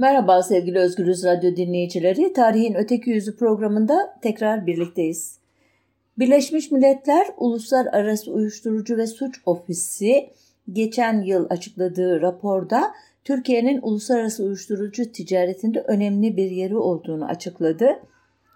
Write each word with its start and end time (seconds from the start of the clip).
Merhaba 0.00 0.42
sevgili 0.42 0.78
Özgürüz 0.78 1.24
Radyo 1.24 1.56
dinleyicileri. 1.56 2.32
Tarihin 2.32 2.74
Öteki 2.74 3.10
Yüzü 3.10 3.36
programında 3.36 4.18
tekrar 4.22 4.66
birlikteyiz. 4.66 5.38
Birleşmiş 6.18 6.70
Milletler 6.70 7.26
Uluslararası 7.36 8.32
Uyuşturucu 8.32 8.96
ve 8.96 9.06
Suç 9.06 9.40
Ofisi 9.46 10.30
geçen 10.72 11.22
yıl 11.22 11.46
açıkladığı 11.50 12.20
raporda 12.20 12.92
Türkiye'nin 13.24 13.80
uluslararası 13.82 14.44
uyuşturucu 14.44 15.12
ticaretinde 15.12 15.80
önemli 15.80 16.36
bir 16.36 16.50
yeri 16.50 16.76
olduğunu 16.76 17.24
açıkladı. 17.24 17.98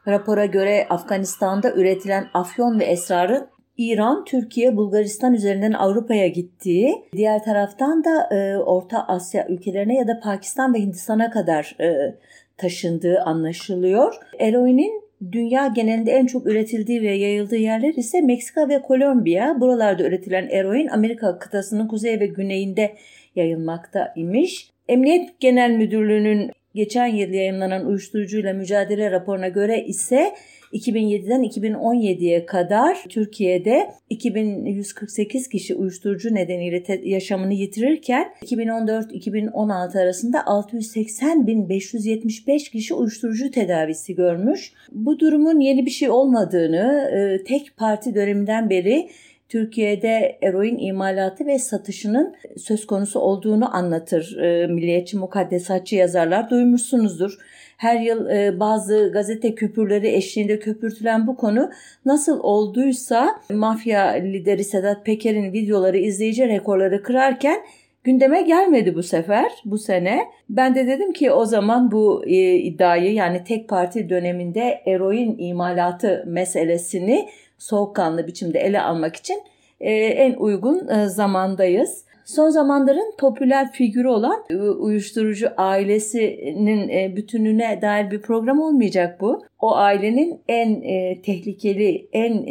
Rapora 0.09 0.46
göre 0.46 0.86
Afganistan'da 0.90 1.72
üretilen 1.72 2.29
afyon 2.34 2.80
ve 2.80 2.84
esrarın 2.84 3.46
İran, 3.90 4.24
Türkiye, 4.24 4.76
Bulgaristan 4.76 5.34
üzerinden 5.34 5.72
Avrupa'ya 5.72 6.28
gittiği, 6.28 7.04
diğer 7.16 7.44
taraftan 7.44 8.04
da 8.04 8.36
e, 8.36 8.56
Orta 8.56 9.06
Asya 9.08 9.46
ülkelerine 9.48 9.94
ya 9.94 10.08
da 10.08 10.20
Pakistan 10.20 10.74
ve 10.74 10.78
Hindistan'a 10.78 11.30
kadar 11.30 11.76
e, 11.80 12.14
taşındığı 12.56 13.20
anlaşılıyor. 13.20 14.14
Eroinin 14.38 15.02
dünya 15.32 15.66
genelinde 15.66 16.12
en 16.12 16.26
çok 16.26 16.46
üretildiği 16.46 17.02
ve 17.02 17.12
yayıldığı 17.12 17.56
yerler 17.56 17.95
ise 17.95 18.20
Meksika 18.20 18.68
ve 18.68 18.82
Kolombiya. 18.82 19.60
Buralarda 19.60 20.02
üretilen 20.02 20.48
eroin 20.48 20.88
Amerika 20.88 21.38
kıtasının 21.38 21.88
kuzey 21.88 22.20
ve 22.20 22.26
güneyinde 22.26 22.95
yayılmakta 23.37 24.12
imiş. 24.16 24.70
Emniyet 24.88 25.40
Genel 25.40 25.70
Müdürlüğü'nün 25.70 26.51
geçen 26.74 27.06
yıl 27.06 27.30
yayınlanan 27.30 27.87
uyuşturucuyla 27.87 28.52
mücadele 28.52 29.10
raporuna 29.10 29.48
göre 29.48 29.84
ise 29.84 30.34
2007'den 30.72 31.44
2017'ye 31.44 32.46
kadar 32.46 33.04
Türkiye'de 33.08 33.90
2148 34.10 35.48
kişi 35.48 35.74
uyuşturucu 35.74 36.34
nedeniyle 36.34 37.00
yaşamını 37.04 37.54
yitirirken 37.54 38.28
2014-2016 38.42 40.02
arasında 40.02 40.38
680.575 40.38 42.70
kişi 42.70 42.95
uyuşturucu 42.95 43.50
tedavisi 43.50 44.14
görmüş. 44.14 44.72
Bu 44.92 45.18
durumun 45.18 45.60
yeni 45.60 45.87
bir 45.87 45.90
şey 45.90 46.10
olmadığını 46.10 47.10
e, 47.14 47.45
tek 47.45 47.76
parti 47.76 48.14
döneminden 48.14 48.70
beri 48.70 49.09
Türkiye'de 49.52 50.38
eroin 50.42 50.79
imalatı 50.79 51.46
ve 51.46 51.59
satışının 51.59 52.34
söz 52.57 52.86
konusu 52.86 53.20
olduğunu 53.20 53.76
anlatır 53.76 54.36
e, 54.36 54.66
milliyetçi 54.66 55.16
mukaddesatçı 55.16 55.96
yazarlar. 55.96 56.51
Duymuşsunuzdur. 56.51 57.38
Her 57.83 58.01
yıl 58.01 58.30
e, 58.30 58.61
bazı 58.61 59.11
gazete 59.13 59.55
küpürleri 59.55 60.09
eşliğinde 60.09 60.59
köpürtülen 60.59 61.27
bu 61.27 61.37
konu 61.37 61.71
nasıl 62.05 62.41
olduysa 62.41 63.41
mafya 63.52 64.06
lideri 64.09 64.65
Sedat 64.65 65.06
Peker'in 65.06 65.53
videoları 65.53 65.99
izleyici 65.99 66.49
rekorları 66.49 67.03
kırarken 67.03 67.60
gündeme 68.05 68.43
gelmedi 68.43 68.94
bu 68.94 69.03
sefer 69.03 69.53
bu 69.65 69.78
sene. 69.78 70.21
Ben 70.50 70.75
de 70.75 70.87
dedim 70.87 71.12
ki 71.12 71.31
o 71.31 71.44
zaman 71.44 71.93
bu 71.93 72.25
e, 72.27 72.55
iddiayı 72.55 73.15
yani 73.15 73.44
tek 73.44 73.69
parti 73.69 74.09
döneminde 74.09 74.83
eroin 74.87 75.38
imalatı 75.38 76.25
meselesini 76.27 77.28
soğukkanlı 77.59 78.27
biçimde 78.27 78.59
ele 78.60 78.81
almak 78.81 79.16
için 79.16 79.43
e, 79.81 79.93
en 79.94 80.34
uygun 80.34 80.88
e, 80.88 81.09
zamandayız. 81.09 82.05
Son 82.25 82.50
zamanların 82.50 83.15
popüler 83.19 83.72
figürü 83.72 84.09
olan 84.09 84.44
e, 84.50 84.56
uyuşturucu 84.56 85.48
ailesinin 85.56 86.88
e, 86.88 87.16
bütününe 87.16 87.82
dair 87.82 88.10
bir 88.10 88.20
program 88.20 88.60
olmayacak 88.60 89.20
bu. 89.20 89.44
O 89.59 89.76
ailenin 89.76 90.41
en 90.48 90.82
e, 90.82 91.22
tehlikeli, 91.22 92.09
en 92.12 92.47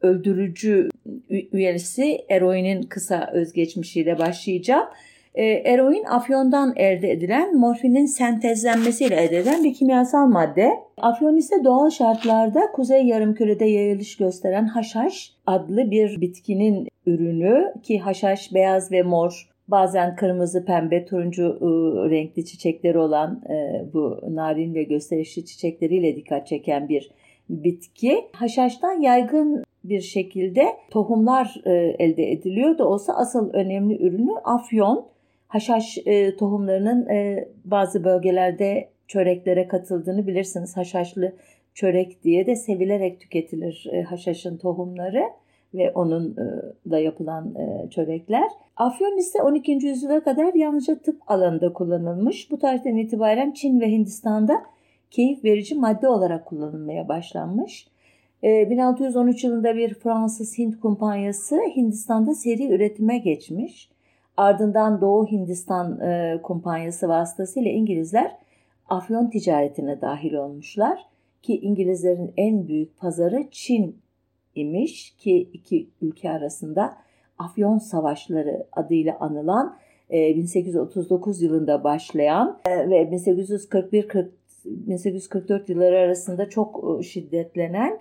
öldürücü 0.00 0.88
üyesi 1.52 2.24
eroinin 2.28 2.82
kısa 2.82 3.30
özgeçmişiyle 3.32 4.18
başlayacağım. 4.18 4.86
E, 5.34 5.44
eroin 5.44 6.04
afyondan 6.04 6.72
elde 6.76 7.10
edilen 7.10 7.56
morfinin 7.56 8.06
sentezlenmesiyle 8.06 9.14
elde 9.14 9.38
edilen 9.38 9.64
bir 9.64 9.74
kimyasal 9.74 10.26
madde. 10.26 10.70
Afyon 10.96 11.36
ise 11.36 11.64
doğal 11.64 11.90
şartlarda 11.90 12.72
kuzey 12.72 13.06
yarımkürede 13.06 13.64
yayılış 13.64 14.16
gösteren 14.16 14.66
haşhaş 14.66 15.32
adlı 15.46 15.90
bir 15.90 16.20
bitkinin 16.20 16.88
ürünü 17.06 17.74
ki 17.82 17.98
haşhaş 17.98 18.54
beyaz 18.54 18.92
ve 18.92 19.02
mor 19.02 19.50
bazen 19.68 20.16
kırmızı, 20.16 20.64
pembe, 20.64 21.04
turuncu 21.04 21.58
ıı, 21.62 22.10
renkli 22.10 22.44
çiçekleri 22.44 22.98
olan 22.98 23.42
e, 23.48 23.84
bu 23.92 24.20
narin 24.28 24.74
ve 24.74 24.82
gösterişli 24.82 25.44
çiçekleriyle 25.44 26.16
dikkat 26.16 26.46
çeken 26.46 26.88
bir 26.88 27.10
bitki. 27.48 28.24
Haşhaştan 28.32 29.00
yaygın 29.00 29.64
bir 29.84 30.00
şekilde 30.00 30.66
tohumlar 30.90 31.62
e, 31.64 31.72
elde 31.98 32.32
ediliyor 32.32 32.78
da 32.78 32.88
olsa 32.88 33.12
asıl 33.12 33.52
önemli 33.52 34.02
ürünü 34.02 34.32
afyon 34.44 35.13
haşhaş 35.54 35.98
e, 36.06 36.36
tohumlarının 36.36 37.08
e, 37.08 37.48
bazı 37.64 38.04
bölgelerde 38.04 38.88
çöreklere 39.08 39.68
katıldığını 39.68 40.26
bilirsiniz. 40.26 40.76
Haşhaşlı 40.76 41.32
çörek 41.74 42.24
diye 42.24 42.46
de 42.46 42.56
sevilerek 42.56 43.20
tüketilir 43.20 43.86
e, 43.92 44.02
haşhaşın 44.02 44.56
tohumları 44.56 45.22
ve 45.74 45.90
onunla 45.90 46.98
yapılan 46.98 47.54
e, 47.54 47.90
çörekler. 47.90 48.48
Afyon 48.76 49.18
ise 49.18 49.42
12. 49.42 49.72
yüzyıla 49.72 50.22
kadar 50.22 50.54
yalnızca 50.54 50.98
tıp 50.98 51.20
alanında 51.26 51.72
kullanılmış. 51.72 52.50
Bu 52.50 52.58
tarihten 52.58 52.96
itibaren 52.96 53.52
Çin 53.52 53.80
ve 53.80 53.90
Hindistan'da 53.90 54.62
keyif 55.10 55.44
verici 55.44 55.74
madde 55.74 56.08
olarak 56.08 56.46
kullanılmaya 56.46 57.08
başlanmış. 57.08 57.88
1613 58.42 59.44
e, 59.44 59.46
yılında 59.46 59.76
bir 59.76 59.94
Fransız 59.94 60.58
Hint 60.58 60.80
kumpanyası 60.80 61.60
Hindistan'da 61.76 62.34
seri 62.34 62.68
üretime 62.68 63.18
geçmiş. 63.18 63.93
Ardından 64.36 65.00
Doğu 65.00 65.26
Hindistan 65.26 66.00
e, 66.00 66.40
kumpanyası 66.42 67.08
vasıtasıyla 67.08 67.70
İngilizler 67.70 68.36
afyon 68.88 69.30
ticaretine 69.30 70.00
dahil 70.00 70.34
olmuşlar. 70.34 70.98
Ki 71.42 71.60
İngilizlerin 71.60 72.32
en 72.36 72.68
büyük 72.68 72.98
pazarı 72.98 73.44
Çin 73.50 73.98
imiş 74.54 75.14
ki 75.18 75.48
iki 75.52 75.88
ülke 76.02 76.30
arasında 76.30 76.96
Afyon 77.38 77.78
Savaşları 77.78 78.66
adıyla 78.72 79.16
anılan 79.20 79.76
1839 80.10 81.42
e, 81.42 81.46
yılında 81.46 81.84
başlayan 81.84 82.60
e, 82.66 82.90
ve 82.90 83.10
1841 83.10 84.08
1844 84.64 85.68
yılları 85.68 85.98
arasında 85.98 86.48
çok 86.48 87.00
şiddetlenen 87.04 87.98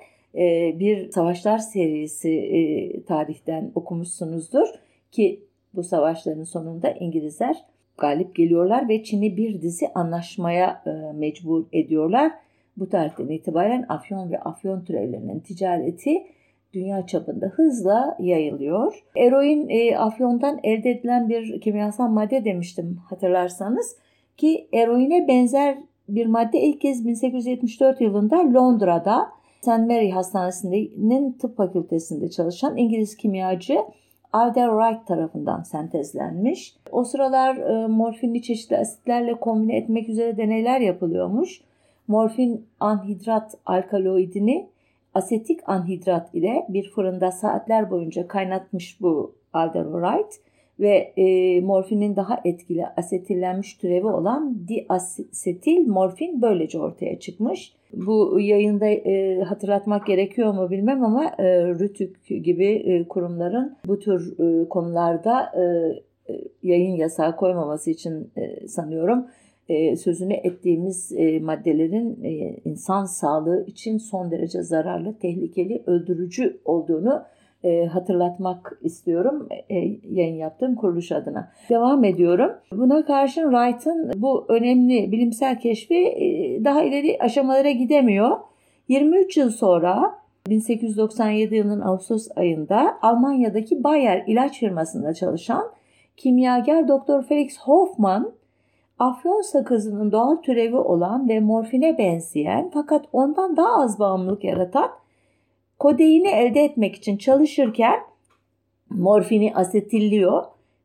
bir 0.80 1.12
savaşlar 1.12 1.58
serisi 1.58 3.04
tarihten 3.08 3.72
okumuşsunuzdur. 3.76 4.68
Ki 5.12 5.44
bu 5.76 5.84
savaşların 5.84 6.44
sonunda 6.44 6.92
İngilizler 6.92 7.66
galip 7.98 8.36
geliyorlar 8.36 8.90
ve 8.90 9.04
Çin'i 9.04 9.38
bir 9.38 9.62
dizi 9.62 9.88
anlaşmaya 9.96 10.82
e, 10.86 11.18
mecbur 11.18 11.66
ediyorlar. 11.74 12.32
Bu 12.78 12.90
tarihten 12.90 13.28
itibaren 13.28 13.86
afyon 13.90 14.32
ve 14.32 14.40
afyon 14.40 14.82
türevlerinin 14.84 15.40
ticareti 15.40 16.24
dünya 16.74 17.06
çapında 17.06 17.46
hızla 17.46 18.18
yayılıyor. 18.20 19.04
Eroin 19.16 19.70
e, 19.70 19.98
afyondan 19.98 20.60
elde 20.64 20.90
edilen 20.90 21.30
bir 21.30 21.62
kimyasal 21.62 22.08
madde 22.08 22.46
demiştim 22.46 23.00
hatırlarsanız 23.10 23.98
ki 24.38 24.68
eroine 24.74 25.28
benzer 25.28 25.78
bir 26.10 26.26
madde 26.26 26.62
ilk 26.62 26.82
kez 26.82 27.06
1874 27.08 28.02
yılında 28.02 28.54
Londra'da 28.54 29.30
St. 29.62 29.68
Mary 29.68 30.10
Hastanesi'nin 30.10 31.32
tıp 31.32 31.58
fakültesinde 31.58 32.30
çalışan 32.30 32.78
İngiliz 32.78 33.18
kimyacı 33.18 33.78
Alder 34.34 34.70
Wright 34.70 35.08
tarafından 35.08 35.64
sentezlenmiş. 35.64 36.76
O 36.92 37.04
sıralar 37.04 37.56
e, 37.58 37.88
morfinli 37.88 38.42
çeşitli 38.42 38.78
asitlerle 38.78 39.40
kombine 39.40 39.78
etmek 39.78 40.10
üzere 40.10 40.38
deneyler 40.38 40.80
yapılıyormuş. 40.80 41.62
Morfin 42.08 42.68
anhidrat 42.80 43.56
alkaloidini 43.66 44.70
asetik 45.14 45.70
anhidrat 45.70 46.36
ile 46.36 46.66
bir 46.70 46.92
fırında 46.92 47.32
saatler 47.32 47.92
boyunca 47.92 48.28
kaynatmış 48.28 49.02
bu 49.02 49.36
Alder 49.54 49.84
Wright 49.84 50.34
ve 50.80 51.14
e, 51.18 51.62
morfinin 51.62 52.16
daha 52.16 52.42
etkili 52.46 52.86
asetillenmiş 52.98 53.74
türevi 53.74 54.08
olan 54.08 54.68
diasetil 54.68 55.88
morfin 55.88 56.42
böylece 56.42 56.80
ortaya 56.80 57.20
çıkmış. 57.20 57.74
Bu 57.94 58.40
yayında 58.40 58.88
e, 58.88 59.42
hatırlatmak 59.42 60.08
gerekiyor 60.08 60.54
mu 60.54 60.72
bilmem 60.72 61.04
ama 61.04 61.26
e, 61.26 61.68
RÜTÜK 61.68 62.26
gibi 62.26 62.66
e, 62.66 63.08
kurumların 63.08 63.78
bu 63.88 64.00
tür 64.00 64.40
e, 64.40 64.70
konularda 64.70 65.52
e, 65.56 65.64
e, 66.34 66.42
yayın 66.64 66.96
yasağı 66.96 67.36
koymaması 67.36 67.92
için 67.92 68.32
e, 68.38 68.68
sanıyorum 68.68 69.26
e, 69.70 69.96
sözünü 69.96 70.34
ettiğimiz 70.34 71.12
e, 71.12 71.40
maddelerin 71.40 72.24
e, 72.24 72.60
insan 72.66 73.06
sağlığı 73.06 73.66
için 73.68 73.98
son 73.98 74.32
derece 74.32 74.62
zararlı, 74.64 75.20
tehlikeli, 75.20 75.84
öldürücü 75.86 76.60
olduğunu 76.66 77.24
e, 77.64 77.86
hatırlatmak 77.86 78.80
istiyorum 78.82 79.48
e, 79.70 79.76
yayın 80.12 80.36
yaptığım 80.36 80.76
kuruluş 80.76 81.12
adına. 81.12 81.52
Devam 81.70 82.04
ediyorum. 82.04 82.52
Buna 82.72 83.06
karşın 83.06 83.52
Wright'ın 83.52 84.12
bu 84.16 84.46
önemli 84.50 85.12
bilimsel 85.12 85.60
keşfi 85.60 85.96
e, 85.96 86.60
daha 86.64 86.84
ileri 86.84 87.18
aşamalara 87.20 87.72
gidemiyor. 87.72 88.38
23 88.88 89.38
yıl 89.38 89.50
sonra 89.50 90.16
1897 90.50 91.56
yılının 91.56 91.82
Ağustos 91.82 92.28
ayında 92.36 92.98
Almanya'daki 93.02 93.84
Bayer 93.84 94.24
ilaç 94.28 94.60
firmasında 94.60 95.14
çalışan 95.14 95.64
kimyager 96.18 96.88
Dr. 96.88 97.24
Felix 97.28 97.60
Hoffmann 97.60 98.32
afyon 99.00 99.42
sakızının 99.42 100.12
doğal 100.12 100.36
türevi 100.36 100.78
olan 100.78 101.30
ve 101.30 101.40
morfine 101.40 101.98
benzeyen 101.98 102.72
fakat 102.74 103.06
ondan 103.14 103.58
daha 103.58 103.84
az 103.84 104.00
bağımlılık 104.00 104.44
yaratan 104.44 104.90
kodeini 105.80 106.28
elde 106.28 106.64
etmek 106.64 106.96
için 106.96 107.18
çalışırken 107.18 108.00
morfini 108.90 109.56
asetilliyor 109.56 110.44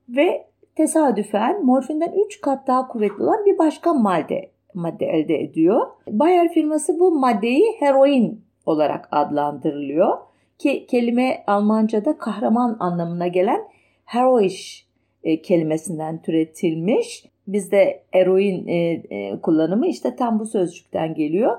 ve 0.08 0.46
tesadüfen 0.74 1.64
morfinden 1.64 2.12
3 2.26 2.40
kat 2.40 2.66
daha 2.66 2.88
kuvvetli 2.88 3.22
olan 3.22 3.46
bir 3.46 3.58
başka 3.58 3.94
madde 3.94 4.50
madde 4.74 5.06
elde 5.06 5.40
ediyor. 5.40 5.86
Bayer 6.08 6.52
firması 6.52 6.98
bu 7.00 7.10
maddeyi 7.10 7.76
heroin 7.78 8.44
olarak 8.66 9.08
adlandırılıyor 9.12 10.18
ki 10.58 10.86
kelime 10.86 11.44
Almanca'da 11.46 12.18
kahraman 12.18 12.76
anlamına 12.80 13.26
gelen 13.26 13.60
heroiş 14.04 14.86
e, 15.24 15.42
kelimesinden 15.42 16.22
türetilmiş. 16.22 17.24
Bizde 17.48 18.02
eroin 18.12 18.66
e, 18.66 18.74
e, 19.10 19.40
kullanımı 19.40 19.86
işte 19.86 20.16
tam 20.16 20.38
bu 20.38 20.46
sözcükten 20.46 21.14
geliyor. 21.14 21.58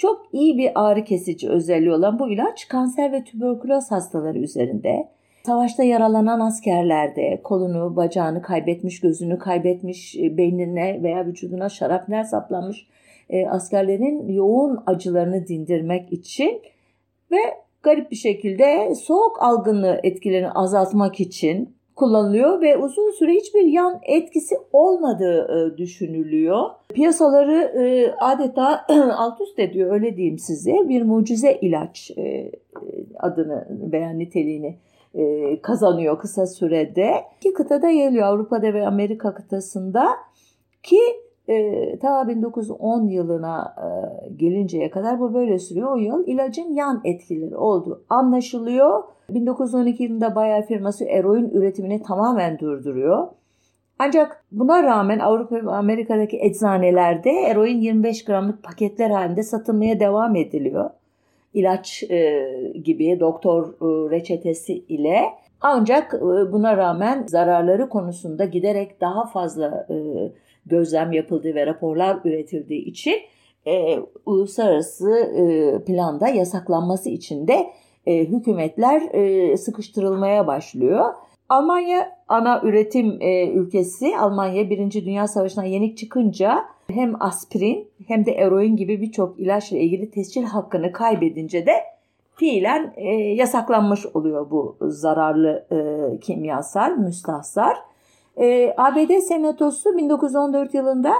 Çok 0.00 0.26
iyi 0.32 0.58
bir 0.58 0.70
ağrı 0.74 1.04
kesici 1.04 1.50
özelliği 1.50 1.92
olan 1.92 2.18
bu 2.18 2.30
ilaç 2.30 2.68
kanser 2.68 3.12
ve 3.12 3.24
tüberküloz 3.24 3.90
hastaları 3.90 4.38
üzerinde, 4.38 5.08
savaşta 5.46 5.82
yaralanan 5.82 6.40
askerlerde, 6.40 7.40
kolunu, 7.44 7.96
bacağını 7.96 8.42
kaybetmiş, 8.42 9.00
gözünü 9.00 9.38
kaybetmiş, 9.38 10.16
beynine 10.16 11.02
veya 11.02 11.26
vücuduna 11.26 11.68
şarapnel 11.68 12.24
saplanmış 12.24 12.86
askerlerin 13.50 14.28
yoğun 14.28 14.82
acılarını 14.86 15.46
dindirmek 15.46 16.12
için 16.12 16.62
ve 17.30 17.40
garip 17.82 18.10
bir 18.10 18.16
şekilde 18.16 18.94
soğuk 18.94 19.42
algınlığı 19.42 20.00
etkilerini 20.02 20.50
azaltmak 20.50 21.20
için 21.20 21.76
kullanılıyor 22.00 22.60
ve 22.60 22.76
uzun 22.76 23.10
süre 23.10 23.32
hiçbir 23.32 23.62
yan 23.62 24.00
etkisi 24.02 24.54
olmadığı 24.72 25.42
e, 25.42 25.78
düşünülüyor. 25.78 26.70
Piyasaları 26.94 27.56
e, 27.56 28.12
adeta 28.20 28.86
alt 29.16 29.40
üst 29.40 29.58
ediyor 29.58 29.92
öyle 29.92 30.16
diyeyim 30.16 30.38
size. 30.38 30.88
Bir 30.88 31.02
mucize 31.02 31.58
ilaç 31.60 32.10
e, 32.18 32.52
adını 33.18 33.66
veya 33.92 34.10
niteliğini 34.10 34.78
kazanıyor 35.62 36.18
kısa 36.18 36.46
sürede. 36.46 37.10
İki 37.36 37.52
kıtada 37.52 37.88
yayılıyor 37.88 38.26
Avrupa'da 38.26 38.74
ve 38.74 38.86
Amerika 38.86 39.34
kıtasında 39.34 40.06
ki 40.82 41.00
e, 41.50 41.98
ta 41.98 42.28
1910 42.28 43.06
yılına 43.06 43.74
e, 43.78 43.88
gelinceye 44.34 44.90
kadar 44.90 45.20
bu 45.20 45.34
böyle 45.34 45.58
sürüyor. 45.58 45.92
O 45.92 45.96
yıl 45.96 46.26
ilacın 46.26 46.74
yan 46.74 47.00
etkileri 47.04 47.56
olduğu 47.56 48.04
anlaşılıyor. 48.08 49.02
1912 49.30 50.02
yılında 50.02 50.34
Bayer 50.34 50.66
firması 50.66 51.04
eroin 51.04 51.50
üretimini 51.50 52.02
tamamen 52.02 52.58
durduruyor. 52.58 53.28
Ancak 53.98 54.44
buna 54.52 54.82
rağmen 54.82 55.18
Avrupa 55.18 55.56
ve 55.56 55.70
Amerika'daki 55.70 56.40
eczanelerde 56.40 57.30
eroin 57.30 57.80
25 57.80 58.24
gramlık 58.24 58.62
paketler 58.62 59.10
halinde 59.10 59.42
satılmaya 59.42 60.00
devam 60.00 60.36
ediliyor. 60.36 60.90
İlaç 61.54 62.02
e, 62.02 62.46
gibi 62.84 63.20
doktor 63.20 63.68
e, 63.68 64.10
reçetesi 64.10 64.72
ile. 64.72 65.20
Ancak 65.60 66.14
e, 66.14 66.52
buna 66.52 66.76
rağmen 66.76 67.26
zararları 67.26 67.88
konusunda 67.88 68.44
giderek 68.44 69.00
daha 69.00 69.26
fazla 69.26 69.86
e, 69.90 69.94
gözlem 70.66 71.12
yapıldığı 71.12 71.54
ve 71.54 71.66
raporlar 71.66 72.18
üretildiği 72.24 72.84
için 72.84 73.14
e, 73.66 73.98
uluslararası 74.26 75.10
e, 75.10 75.84
planda 75.84 76.28
yasaklanması 76.28 77.08
için 77.08 77.48
de 77.48 77.66
e, 78.06 78.24
hükümetler 78.24 79.02
e, 79.14 79.56
sıkıştırılmaya 79.56 80.46
başlıyor. 80.46 81.14
Almanya 81.48 82.18
ana 82.28 82.60
üretim 82.64 83.16
e, 83.20 83.48
ülkesi. 83.48 84.16
Almanya 84.18 84.70
Birinci 84.70 85.04
Dünya 85.04 85.28
Savaşı'na 85.28 85.64
yenik 85.64 85.98
çıkınca 85.98 86.64
hem 86.90 87.22
aspirin 87.22 87.88
hem 88.08 88.26
de 88.26 88.32
eroin 88.32 88.76
gibi 88.76 89.00
birçok 89.00 89.40
ilaçla 89.40 89.78
ilgili 89.78 90.10
tescil 90.10 90.44
hakkını 90.44 90.92
kaybedince 90.92 91.66
de 91.66 91.72
fiilen 92.34 92.92
e, 92.96 93.12
yasaklanmış 93.14 94.06
oluyor 94.06 94.50
bu 94.50 94.76
zararlı 94.80 95.66
e, 95.72 96.20
kimyasal, 96.20 96.90
müstahsar. 96.90 97.76
E, 98.36 98.74
ABD 98.76 99.20
Senatosu 99.20 99.96
1914 99.98 100.74
yılında 100.74 101.12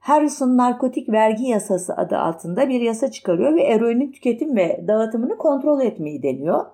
Harrison 0.00 0.56
Narkotik 0.56 1.08
Vergi 1.08 1.44
Yasası 1.44 1.94
adı 1.96 2.16
altında 2.16 2.68
bir 2.68 2.80
yasa 2.80 3.10
çıkarıyor 3.10 3.54
ve 3.56 3.62
eroinin 3.62 4.12
tüketim 4.12 4.56
ve 4.56 4.84
dağıtımını 4.88 5.36
kontrol 5.36 5.80
etmeyi 5.80 6.22
deniyor. 6.22 6.66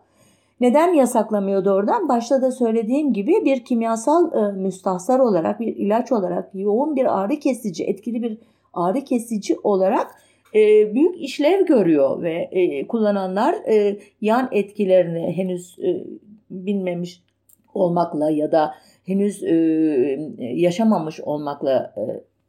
Neden 0.60 0.94
yasaklamıyordu 0.94 1.70
oradan? 1.70 2.08
Başta 2.08 2.42
da 2.42 2.52
söylediğim 2.52 3.12
gibi 3.12 3.44
bir 3.44 3.64
kimyasal 3.64 4.32
e, 4.32 4.52
müstahsar 4.52 5.18
olarak, 5.18 5.60
bir 5.60 5.76
ilaç 5.76 6.12
olarak, 6.12 6.50
yoğun 6.54 6.96
bir 6.96 7.20
ağrı 7.20 7.36
kesici, 7.36 7.84
etkili 7.84 8.22
bir 8.22 8.38
ağrı 8.74 9.00
kesici 9.00 9.56
olarak 9.64 10.06
e, 10.54 10.94
büyük 10.94 11.20
işlev 11.20 11.66
görüyor 11.66 12.22
ve 12.22 12.48
e, 12.52 12.86
kullananlar 12.86 13.54
e, 13.54 13.98
yan 14.20 14.48
etkilerini 14.52 15.36
henüz 15.36 15.78
e, 15.78 16.04
bilmemiş 16.50 17.22
olmakla 17.74 18.30
ya 18.30 18.52
da 18.52 18.74
henüz 19.06 19.42
e, 19.42 19.54
yaşamamış 20.40 21.20
olmakla 21.20 21.94
e, 21.96 22.02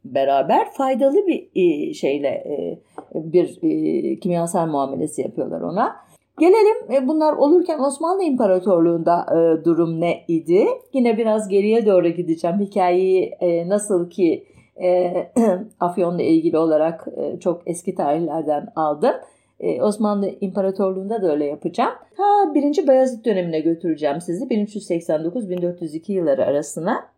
beraber 0.04 0.70
faydalı 0.72 1.26
bir 1.26 1.48
e, 1.54 1.94
şeyle 1.94 2.28
e, 2.28 2.80
bir 3.14 3.58
e, 3.62 4.20
kimyasal 4.20 4.66
muamelesi 4.66 5.22
yapıyorlar 5.22 5.60
ona. 5.60 5.96
Gelelim 6.38 6.92
e, 6.92 7.08
bunlar 7.08 7.32
olurken 7.32 7.78
Osmanlı 7.78 8.22
İmparatorluğu'nda 8.22 9.26
e, 9.32 9.64
durum 9.64 10.00
ne 10.00 10.24
idi? 10.28 10.66
Yine 10.92 11.18
biraz 11.18 11.48
geriye 11.48 11.86
doğru 11.86 12.08
gideceğim. 12.08 12.60
Hikayeyi 12.60 13.22
e, 13.40 13.68
nasıl 13.68 14.10
ki 14.10 14.44
e, 14.82 15.12
Afyon'la 15.80 16.22
ilgili 16.22 16.58
olarak 16.58 17.08
e, 17.16 17.40
çok 17.40 17.62
eski 17.66 17.94
tarihlerden 17.94 18.66
aldım. 18.76 19.14
Ee, 19.60 19.82
Osmanlı 19.82 20.34
İmparatorluğu'nda 20.40 21.22
da 21.22 21.32
öyle 21.32 21.44
yapacağım. 21.44 21.94
Ha 22.16 22.54
1. 22.54 22.86
Bayezid 22.86 23.24
dönemine 23.24 23.60
götüreceğim 23.60 24.20
sizi 24.20 24.44
1389-1402 24.44 26.12
yılları 26.12 26.44
arasına. 26.44 27.08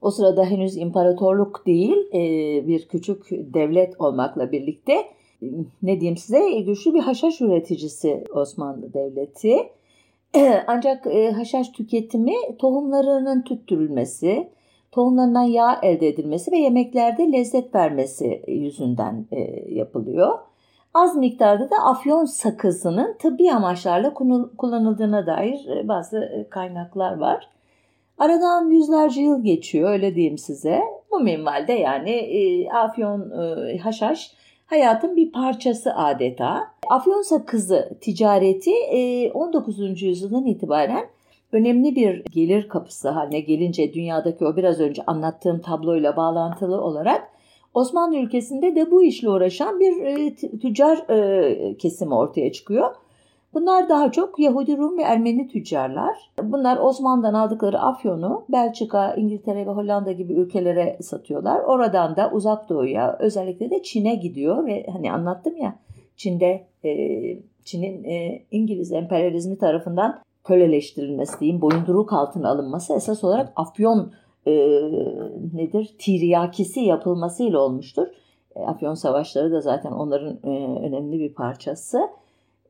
O 0.00 0.10
sırada 0.10 0.44
henüz 0.44 0.76
imparatorluk 0.76 1.66
değil 1.66 1.96
e, 2.14 2.20
bir 2.66 2.88
küçük 2.88 3.26
devlet 3.30 4.00
olmakla 4.00 4.52
birlikte 4.52 4.94
ne 5.82 6.00
diyeyim 6.00 6.16
size 6.16 6.60
güçlü 6.60 6.94
bir 6.94 7.00
haşhaş 7.00 7.40
üreticisi 7.40 8.24
Osmanlı 8.34 8.92
Devleti. 8.92 9.56
Ancak 10.66 11.06
e, 11.06 11.30
haşhaş 11.30 11.68
tüketimi 11.68 12.34
tohumlarının 12.58 13.42
tüttürülmesi, 13.42 14.48
tohumlarından 14.92 15.42
yağ 15.42 15.80
elde 15.82 16.08
edilmesi 16.08 16.52
ve 16.52 16.58
yemeklerde 16.58 17.32
lezzet 17.32 17.74
vermesi 17.74 18.42
yüzünden 18.48 19.26
e, 19.32 19.40
yapılıyor. 19.74 20.38
Az 20.94 21.16
miktarda 21.16 21.70
da 21.70 21.76
afyon 21.76 22.24
sakızının 22.24 23.16
tıbbi 23.18 23.52
amaçlarla 23.52 24.14
kullanıldığına 24.58 25.26
dair 25.26 25.68
e, 25.68 25.88
bazı 25.88 26.18
e, 26.18 26.48
kaynaklar 26.48 27.18
var. 27.18 27.48
Aradan 28.18 28.70
yüzlerce 28.70 29.20
yıl 29.20 29.44
geçiyor 29.44 29.90
öyle 29.90 30.14
diyeyim 30.14 30.38
size. 30.38 30.80
Bu 31.10 31.20
minvalde 31.20 31.72
yani 31.72 32.10
e, 32.10 32.70
afyon 32.70 33.30
e, 33.30 33.78
haşhaş 33.78 34.32
hayatın 34.66 35.16
bir 35.16 35.32
parçası 35.32 35.94
adeta. 35.94 36.70
Afyon 36.90 37.22
sakızı 37.22 37.90
ticareti 38.00 38.74
e, 38.74 39.32
19. 39.32 40.02
yüzyıldan 40.02 40.46
itibaren 40.46 41.06
önemli 41.52 41.96
bir 41.96 42.24
gelir 42.24 42.68
kapısı 42.68 43.08
haline 43.08 43.40
gelince 43.40 43.94
dünyadaki 43.94 44.46
o 44.46 44.56
biraz 44.56 44.80
önce 44.80 45.02
anlattığım 45.06 45.60
tabloyla 45.60 46.16
bağlantılı 46.16 46.80
olarak 46.80 47.30
Osmanlı 47.78 48.16
ülkesinde 48.16 48.76
de 48.76 48.90
bu 48.90 49.02
işle 49.02 49.30
uğraşan 49.30 49.80
bir 49.80 50.02
e, 50.02 50.34
tüccar 50.34 51.10
e, 51.10 51.76
kesimi 51.76 52.14
ortaya 52.14 52.52
çıkıyor. 52.52 52.94
Bunlar 53.54 53.88
daha 53.88 54.12
çok 54.12 54.38
Yahudi, 54.38 54.76
Rum 54.76 54.98
ve 54.98 55.02
Ermeni 55.02 55.48
tüccarlar. 55.48 56.30
Bunlar 56.42 56.76
Osmanlı'dan 56.76 57.34
aldıkları 57.34 57.78
afyonu 57.80 58.44
Belçika, 58.48 59.14
İngiltere 59.14 59.66
ve 59.66 59.70
Hollanda 59.70 60.12
gibi 60.12 60.32
ülkelere 60.32 60.98
satıyorlar. 61.00 61.60
Oradan 61.60 62.16
da 62.16 62.30
uzak 62.32 62.68
doğuya 62.68 63.16
özellikle 63.20 63.70
de 63.70 63.82
Çin'e 63.82 64.14
gidiyor 64.14 64.66
ve 64.66 64.86
hani 64.92 65.12
anlattım 65.12 65.56
ya 65.56 65.74
Çin'de 66.16 66.66
e, 66.84 66.90
Çin'in 67.64 68.06
İngiliz 68.50 68.92
emperyalizmi 68.92 69.58
tarafından 69.58 70.20
köleleştirilmesi 70.44 71.40
diyeyim, 71.40 71.60
boyunduruk 71.60 72.12
altına 72.12 72.50
alınması 72.50 72.94
esas 72.94 73.24
olarak 73.24 73.52
afyon 73.56 74.12
e, 74.48 74.52
nedir 75.54 75.94
tiryakisi 75.98 76.80
yapılmasıyla 76.80 77.58
olmuştur. 77.60 78.06
E, 78.56 78.60
Afyon 78.60 78.94
savaşları 78.94 79.52
da 79.52 79.60
zaten 79.60 79.92
onların 79.92 80.38
e, 80.44 80.78
önemli 80.86 81.18
bir 81.18 81.34
parçası. 81.34 81.98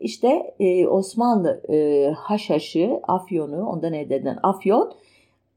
İşte 0.01 0.55
e, 0.61 0.87
Osmanlı 0.87 1.63
e, 1.69 2.09
Haşhaş'ı, 2.17 3.01
Afyon'u 3.03 3.67
ondan 3.67 3.93
elde 3.93 4.17
edilen 4.17 4.39
Afyon 4.43 4.93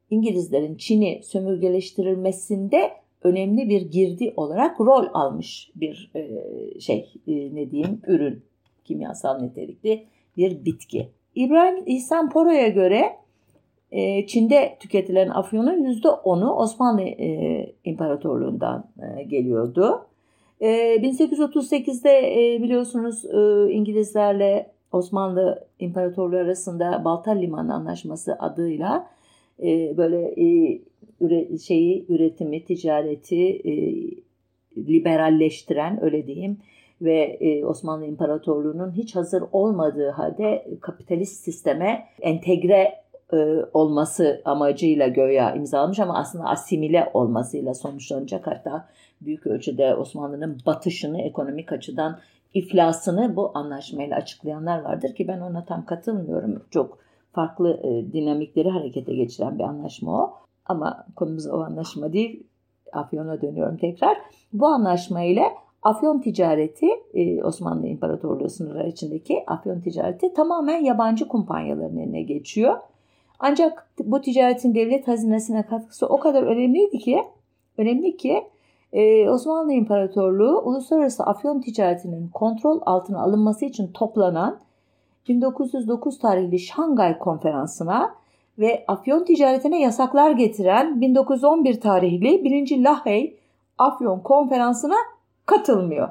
İngilizlerin 0.09 0.75
Çin'i 0.75 1.21
sömürgeleştirilmesinde 1.23 2.91
önemli 3.23 3.69
bir 3.69 3.81
girdi 3.81 4.33
olarak 4.37 4.79
rol 4.79 5.05
almış 5.13 5.71
bir 5.75 6.11
e, 6.15 6.29
şey 6.79 7.13
e, 7.27 7.55
ne 7.55 7.71
diyeyim 7.71 8.01
ürün 8.07 8.43
kimyasal 8.83 9.39
nitelikli 9.39 10.07
bir 10.37 10.65
bitki. 10.65 11.09
İbrahim 11.35 11.83
İhsan 11.85 12.29
Poro'ya 12.29 12.67
göre 12.67 13.17
e, 13.91 14.27
Çin'de 14.27 14.77
tüketilen 14.79 15.29
afyonun 15.29 15.83
%10'u 15.83 16.49
Osmanlı 16.49 17.01
e, 17.01 17.73
İmparatorluğundan 17.83 18.85
e, 19.17 19.23
geliyordu. 19.23 20.05
1838'de 20.61 22.11
biliyorsunuz 22.63 23.25
İngilizlerle 23.71 24.71
Osmanlı 24.91 25.67
İmparatorluğu 25.79 26.37
arasında 26.37 27.01
Baltar 27.05 27.41
Limanı 27.41 27.73
Anlaşması 27.73 28.35
adıyla 28.39 29.07
böyle 29.97 30.35
şeyi 31.57 32.05
üretimi, 32.09 32.65
ticareti 32.65 33.61
liberalleştiren 34.77 36.03
öyle 36.03 36.27
diyeyim 36.27 36.57
ve 37.01 37.39
Osmanlı 37.65 38.05
İmparatorluğu'nun 38.05 38.91
hiç 38.91 39.15
hazır 39.15 39.43
olmadığı 39.51 40.09
halde 40.09 40.67
kapitalist 40.81 41.43
sisteme 41.43 42.07
entegre 42.21 43.00
e, 43.33 43.65
olması 43.73 44.41
amacıyla 44.45 45.07
göya 45.07 45.55
imzalamış 45.55 45.99
ama 45.99 46.17
aslında 46.17 46.45
asimile 46.45 47.11
olmasıyla 47.13 47.73
sonuçlanacak. 47.73 48.47
Hatta 48.47 48.87
büyük 49.21 49.47
ölçüde 49.47 49.95
Osmanlı'nın 49.95 50.57
batışını 50.65 51.21
ekonomik 51.21 51.71
açıdan 51.71 52.19
iflasını 52.53 53.35
bu 53.35 53.51
anlaşmayla 53.53 54.17
açıklayanlar 54.17 54.81
vardır 54.81 55.15
ki 55.15 55.27
ben 55.27 55.39
ona 55.39 55.65
tam 55.65 55.85
katılmıyorum. 55.85 56.63
Çok 56.69 56.97
farklı 57.33 57.79
e, 57.83 58.13
dinamikleri 58.13 58.69
harekete 58.69 59.15
geçiren 59.15 59.59
bir 59.59 59.63
anlaşma 59.63 60.23
o. 60.23 60.33
Ama 60.65 61.05
konumuz 61.15 61.47
o 61.47 61.61
anlaşma 61.61 62.13
değil. 62.13 62.43
Afyon'a 62.93 63.41
dönüyorum 63.41 63.77
tekrar. 63.77 64.17
Bu 64.53 64.67
anlaşma 64.67 65.21
ile 65.21 65.43
Afyon 65.83 66.19
ticareti 66.19 66.87
e, 67.13 67.43
Osmanlı 67.43 67.87
İmparatorluğu 67.87 68.49
sınırları 68.49 68.89
içindeki 68.89 69.43
Afyon 69.47 69.81
ticareti 69.81 70.33
tamamen 70.33 70.83
yabancı 70.83 71.27
kumpanyaların 71.27 71.97
eline 71.97 72.21
geçiyor. 72.21 72.77
Ancak 73.43 73.87
bu 73.99 74.21
ticaretin 74.21 74.75
devlet 74.75 75.07
hazinesine 75.07 75.65
katkısı 75.65 76.07
o 76.07 76.19
kadar 76.19 76.43
önemliydi 76.43 76.97
ki, 76.97 77.23
önemli 77.77 78.17
ki 78.17 78.43
e, 78.93 79.29
Osmanlı 79.29 79.73
İmparatorluğu 79.73 80.61
uluslararası 80.65 81.23
afyon 81.23 81.61
ticaretinin 81.61 82.27
kontrol 82.27 82.81
altına 82.85 83.21
alınması 83.21 83.65
için 83.65 83.87
toplanan 83.87 84.59
1909 85.27 86.19
tarihli 86.19 86.59
Şangay 86.59 87.17
Konferansı'na 87.17 88.15
ve 88.59 88.83
afyon 88.87 89.23
ticaretine 89.23 89.81
yasaklar 89.81 90.31
getiren 90.31 91.01
1911 91.01 91.81
tarihli 91.81 92.43
1. 92.43 92.83
Lahey 92.83 93.37
Afyon 93.77 94.19
Konferansı'na 94.19 94.95
katılmıyor. 95.45 96.09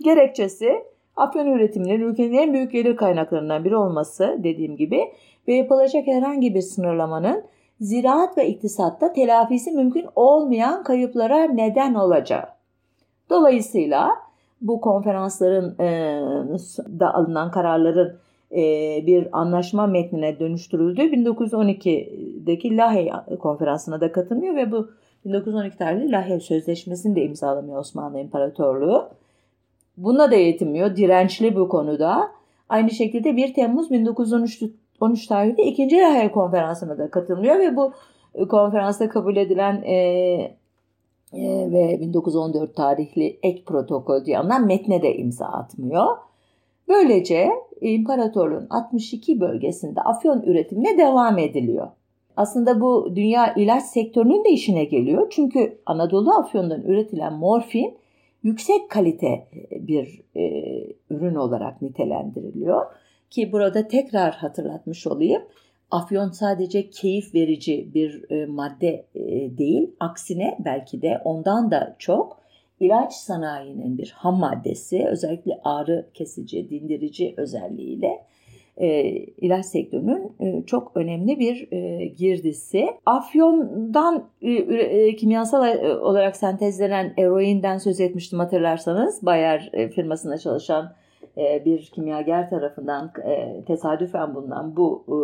Gerekçesi 0.00 0.84
afyon 1.16 1.46
üretiminin 1.46 2.00
ülkenin 2.00 2.32
en 2.32 2.52
büyük 2.52 2.72
gelir 2.72 2.96
kaynaklarından 2.96 3.64
biri 3.64 3.76
olması 3.76 4.38
dediğim 4.38 4.76
gibi 4.76 5.12
ve 5.48 5.54
yapılacak 5.54 6.06
herhangi 6.06 6.54
bir 6.54 6.60
sınırlamanın 6.60 7.44
ziraat 7.80 8.38
ve 8.38 8.48
iktisatta 8.48 9.12
telafisi 9.12 9.70
mümkün 9.70 10.06
olmayan 10.16 10.82
kayıplara 10.82 11.44
neden 11.44 11.94
olacağı. 11.94 12.44
Dolayısıyla 13.30 14.10
bu 14.60 14.80
konferansların 14.80 15.78
e, 15.78 16.20
da 17.00 17.14
alınan 17.14 17.50
kararların 17.50 18.16
e, 18.52 18.62
bir 19.06 19.28
anlaşma 19.32 19.86
metnine 19.86 20.38
dönüştürüldüğü 20.38 21.02
1912'deki 21.02 22.76
Lahey 22.76 23.12
konferansına 23.38 24.00
da 24.00 24.12
katılmıyor 24.12 24.56
ve 24.56 24.72
bu 24.72 24.90
1912 25.24 25.78
tarihli 25.78 26.12
Lahey 26.12 26.40
Sözleşmesi'ni 26.40 27.16
de 27.16 27.22
imzalamıyor 27.22 27.78
Osmanlı 27.78 28.20
İmparatorluğu. 28.20 29.08
Buna 29.96 30.30
da 30.30 30.34
yetinmiyor. 30.34 30.96
Dirençli 30.96 31.56
bu 31.56 31.68
konuda. 31.68 32.30
Aynı 32.68 32.90
şekilde 32.90 33.36
1 33.36 33.54
Temmuz 33.54 33.90
1913 33.90 34.62
13 35.04 35.26
tarihli 35.26 35.62
ikinci 35.62 35.96
Lahey 35.96 36.30
konferansına 36.30 36.98
da 36.98 37.10
katılmıyor 37.10 37.58
ve 37.58 37.76
bu 37.76 37.92
e, 38.34 38.48
konferansta 38.48 39.08
kabul 39.08 39.36
edilen 39.36 39.82
e, 39.82 39.94
e, 41.32 41.72
ve 41.72 42.00
1914 42.00 42.76
tarihli 42.76 43.38
ek 43.42 43.62
protokol 43.64 44.24
diye 44.24 44.38
anılan 44.38 44.66
metne 44.66 45.02
de 45.02 45.16
imza 45.16 45.46
atmıyor. 45.46 46.06
Böylece 46.88 47.50
imparatorluğun 47.80 48.66
62 48.70 49.40
bölgesinde 49.40 50.00
afyon 50.00 50.42
üretimine 50.42 50.98
devam 50.98 51.38
ediliyor. 51.38 51.88
Aslında 52.36 52.80
bu 52.80 53.12
dünya 53.16 53.54
ilaç 53.54 53.82
sektörünün 53.82 54.44
de 54.44 54.50
işine 54.50 54.84
geliyor. 54.84 55.26
Çünkü 55.30 55.78
Anadolu 55.86 56.32
afyonundan 56.32 56.82
üretilen 56.82 57.32
morfin 57.32 57.98
yüksek 58.42 58.90
kalite 58.90 59.48
bir 59.70 60.22
e, 60.36 60.64
ürün 61.10 61.34
olarak 61.34 61.82
nitelendiriliyor. 61.82 62.86
Ki 63.34 63.52
burada 63.52 63.88
tekrar 63.88 64.34
hatırlatmış 64.34 65.06
olayım. 65.06 65.42
Afyon 65.90 66.30
sadece 66.30 66.90
keyif 66.90 67.34
verici 67.34 67.94
bir 67.94 68.30
e, 68.30 68.46
madde 68.46 69.04
e, 69.14 69.58
değil. 69.58 69.90
Aksine 70.00 70.58
belki 70.64 71.02
de 71.02 71.20
ondan 71.24 71.70
da 71.70 71.96
çok 71.98 72.40
ilaç 72.80 73.12
sanayinin 73.12 73.98
bir 73.98 74.14
ham 74.16 74.38
maddesi. 74.38 75.06
Özellikle 75.08 75.60
ağrı 75.64 76.06
kesici, 76.14 76.70
dindirici 76.70 77.34
özelliğiyle 77.36 78.20
e, 78.76 79.02
ilaç 79.16 79.66
sektörünün 79.66 80.62
çok 80.62 80.92
önemli 80.94 81.38
bir 81.38 81.70
girdisi. 82.06 82.86
Afyondan 83.06 84.28
kimyasal 85.18 85.78
olarak 85.84 86.36
sentezlenen 86.36 87.14
eroinden 87.18 87.78
söz 87.78 88.00
etmiştim 88.00 88.38
hatırlarsanız. 88.38 89.26
Bayer 89.26 89.70
firmasında 89.94 90.38
çalışan 90.38 90.94
e, 91.36 91.64
bir 91.64 91.90
kimyager 91.94 92.50
tarafından 92.50 93.12
e, 93.24 93.64
tesadüfen 93.66 94.34
bulunan 94.34 94.76
bu 94.76 95.04
e, 95.08 95.14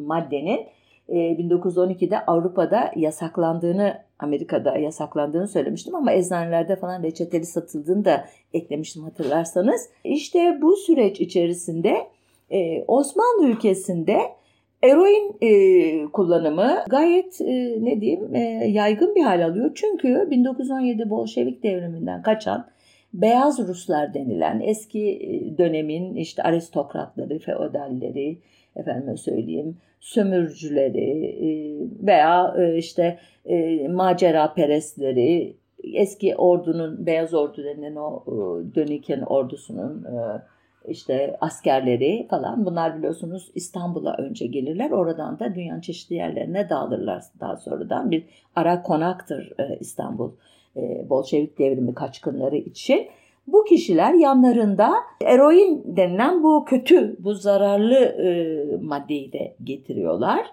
maddenin 0.00 0.60
1912'de 1.08 2.26
Avrupa'da 2.26 2.90
yasaklandığını, 2.96 3.98
Amerika'da 4.18 4.76
yasaklandığını 4.78 5.48
söylemiştim 5.48 5.94
ama 5.94 6.12
eczanelerde 6.12 6.76
falan 6.76 7.02
reçeteli 7.02 7.46
satıldığını 7.46 8.04
da 8.04 8.24
eklemiştim 8.54 9.02
hatırlarsanız. 9.02 9.88
İşte 10.04 10.58
bu 10.62 10.76
süreç 10.76 11.20
içerisinde 11.20 12.06
Osmanlı 12.86 13.46
ülkesinde 13.46 14.18
eroin 14.82 15.36
kullanımı 16.08 16.84
gayet 16.88 17.40
ne 17.80 18.00
diyeyim 18.00 18.34
yaygın 18.74 19.14
bir 19.14 19.22
hal 19.22 19.44
alıyor. 19.44 19.70
Çünkü 19.74 20.28
1917 20.30 21.10
Bolşevik 21.10 21.62
devriminden 21.62 22.22
kaçan 22.22 22.66
Beyaz 23.20 23.58
Ruslar 23.68 24.14
denilen 24.14 24.60
eski 24.60 25.08
e, 25.08 25.58
dönemin 25.58 26.14
işte 26.14 26.42
aristokratları, 26.42 27.38
feodalleri, 27.38 28.38
efendime 28.76 29.16
söyleyeyim, 29.16 29.76
sömürcüleri 30.00 31.26
e, 31.26 31.50
veya 32.06 32.54
e, 32.58 32.76
işte 32.76 33.18
macera 33.90 34.54
perestleri, 34.54 35.56
eski 35.94 36.36
ordunun, 36.36 37.06
Beyaz 37.06 37.34
Ordu 37.34 37.64
denilen 37.64 37.96
o 37.96 38.24
dönüken 38.74 39.20
ordusunun 39.20 40.06
işte 40.88 41.36
askerleri 41.40 42.26
falan 42.30 42.66
bunlar 42.66 42.98
biliyorsunuz 42.98 43.50
İstanbul'a 43.54 44.16
önce 44.16 44.46
gelirler. 44.46 44.90
Oradan 44.90 45.38
da 45.38 45.54
dünyanın 45.54 45.80
çeşitli 45.80 46.14
yerlerine 46.14 46.68
dağılırlar 46.68 47.22
daha 47.40 47.56
sonradan. 47.56 48.10
Bir 48.10 48.24
ara 48.56 48.82
konaktır 48.82 49.52
İstanbul 49.80 50.32
Bolşevik 51.08 51.58
devrimi 51.58 51.94
kaçkınları 51.94 52.56
için. 52.56 53.06
Bu 53.46 53.64
kişiler 53.64 54.14
yanlarında 54.14 54.92
eroin 55.24 55.82
denilen 55.96 56.42
bu 56.42 56.64
kötü, 56.64 57.16
bu 57.18 57.34
zararlı 57.34 57.94
e, 57.94 58.56
maddeyi 58.82 59.32
de 59.32 59.54
getiriyorlar. 59.64 60.46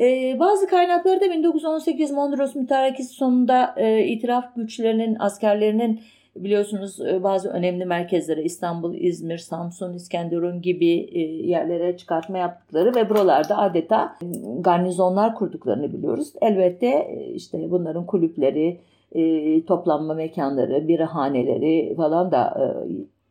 E, 0.00 0.36
bazı 0.40 0.66
kaynaklarda 0.66 1.30
1918 1.30 2.10
Mondros 2.10 2.54
mütarekesi 2.54 3.14
sonunda 3.14 3.74
e, 3.76 4.04
itiraf 4.04 4.44
güçlerinin, 4.56 5.16
askerlerinin 5.18 6.00
biliyorsunuz 6.36 7.00
e, 7.00 7.22
bazı 7.22 7.48
önemli 7.48 7.84
merkezlere 7.84 8.42
İstanbul, 8.42 8.94
İzmir, 8.94 9.38
Samsun, 9.38 9.94
İskenderun 9.94 10.62
gibi 10.62 11.08
e, 11.12 11.20
yerlere 11.20 11.96
çıkartma 11.96 12.38
yaptıkları 12.38 12.94
ve 12.94 13.10
buralarda 13.10 13.58
adeta 13.58 14.18
garnizonlar 14.60 15.34
kurduklarını 15.34 15.92
biliyoruz. 15.92 16.32
Elbette 16.40 16.86
e, 16.86 17.32
işte 17.34 17.70
bunların 17.70 18.06
kulüpleri, 18.06 18.80
e, 19.12 19.64
toplanma 19.64 20.14
mekanları, 20.14 20.88
birahaneleri 20.88 21.94
falan 21.96 22.32
da 22.32 22.44
e, 22.60 22.64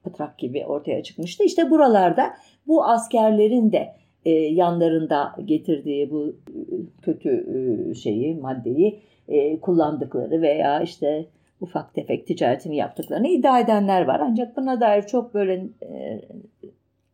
pıtrak 0.03 0.37
gibi 0.37 0.65
ortaya 0.65 1.03
çıkmıştı. 1.03 1.43
İşte 1.43 1.71
buralarda 1.71 2.33
bu 2.67 2.85
askerlerin 2.85 3.71
de 3.71 3.95
e, 4.25 4.31
yanlarında 4.31 5.35
getirdiği 5.45 6.11
bu 6.11 6.27
e, 6.27 6.59
kötü 7.01 7.29
e, 7.29 7.93
şeyi, 7.93 8.35
maddeyi 8.35 8.99
e, 9.27 9.59
kullandıkları 9.59 10.41
veya 10.41 10.81
işte 10.81 11.25
ufak 11.61 11.93
tefek 11.93 12.27
ticaretini 12.27 12.75
yaptıklarını 12.75 13.27
iddia 13.27 13.59
edenler 13.59 14.05
var. 14.05 14.19
Ancak 14.23 14.57
buna 14.57 14.81
dair 14.81 15.01
çok 15.01 15.33
böyle 15.33 15.53
e, 15.81 16.21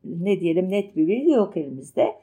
ne 0.06 0.40
diyelim 0.40 0.70
net 0.70 0.96
bir 0.96 1.08
bilgi 1.08 1.32
yok 1.32 1.58
elimizde. 1.58 2.16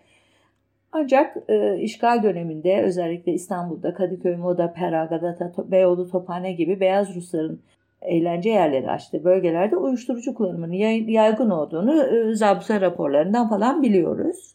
Ancak 0.93 1.37
e, 1.49 1.79
işgal 1.81 2.23
döneminde 2.23 2.83
özellikle 2.83 3.33
İstanbul'da 3.33 3.95
Kadıköy, 3.95 4.37
Moda, 4.37 4.73
Pera, 4.73 5.05
Galata, 5.05 5.53
Beyoğlu, 5.71 6.11
Tophane 6.11 6.53
gibi 6.53 6.81
beyaz 6.81 7.17
Rusların 7.17 7.61
eğlence 8.03 8.51
yerleri 8.51 8.91
açtığı 8.91 9.25
bölgelerde 9.25 9.77
uyuşturucu 9.77 10.35
kullanımının 10.35 10.73
yaygın 11.09 11.51
olduğunu 11.51 12.03
e, 12.03 12.35
zabıta 12.35 12.81
raporlarından 12.81 13.49
falan 13.49 13.83
biliyoruz. 13.83 14.55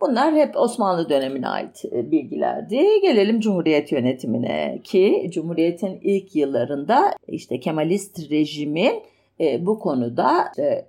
Bunlar 0.00 0.34
hep 0.34 0.56
Osmanlı 0.56 1.08
dönemine 1.08 1.48
ait 1.48 1.84
e, 1.92 2.10
bilgilerdi. 2.10 2.84
Gelelim 3.02 3.40
Cumhuriyet 3.40 3.92
yönetimine 3.92 4.78
ki 4.84 5.30
Cumhuriyet'in 5.32 5.98
ilk 6.02 6.36
yıllarında 6.36 7.12
işte 7.28 7.60
Kemalist 7.60 8.30
rejimin 8.30 9.02
e, 9.40 9.66
bu 9.66 9.78
konuda 9.78 10.44
işte, 10.50 10.86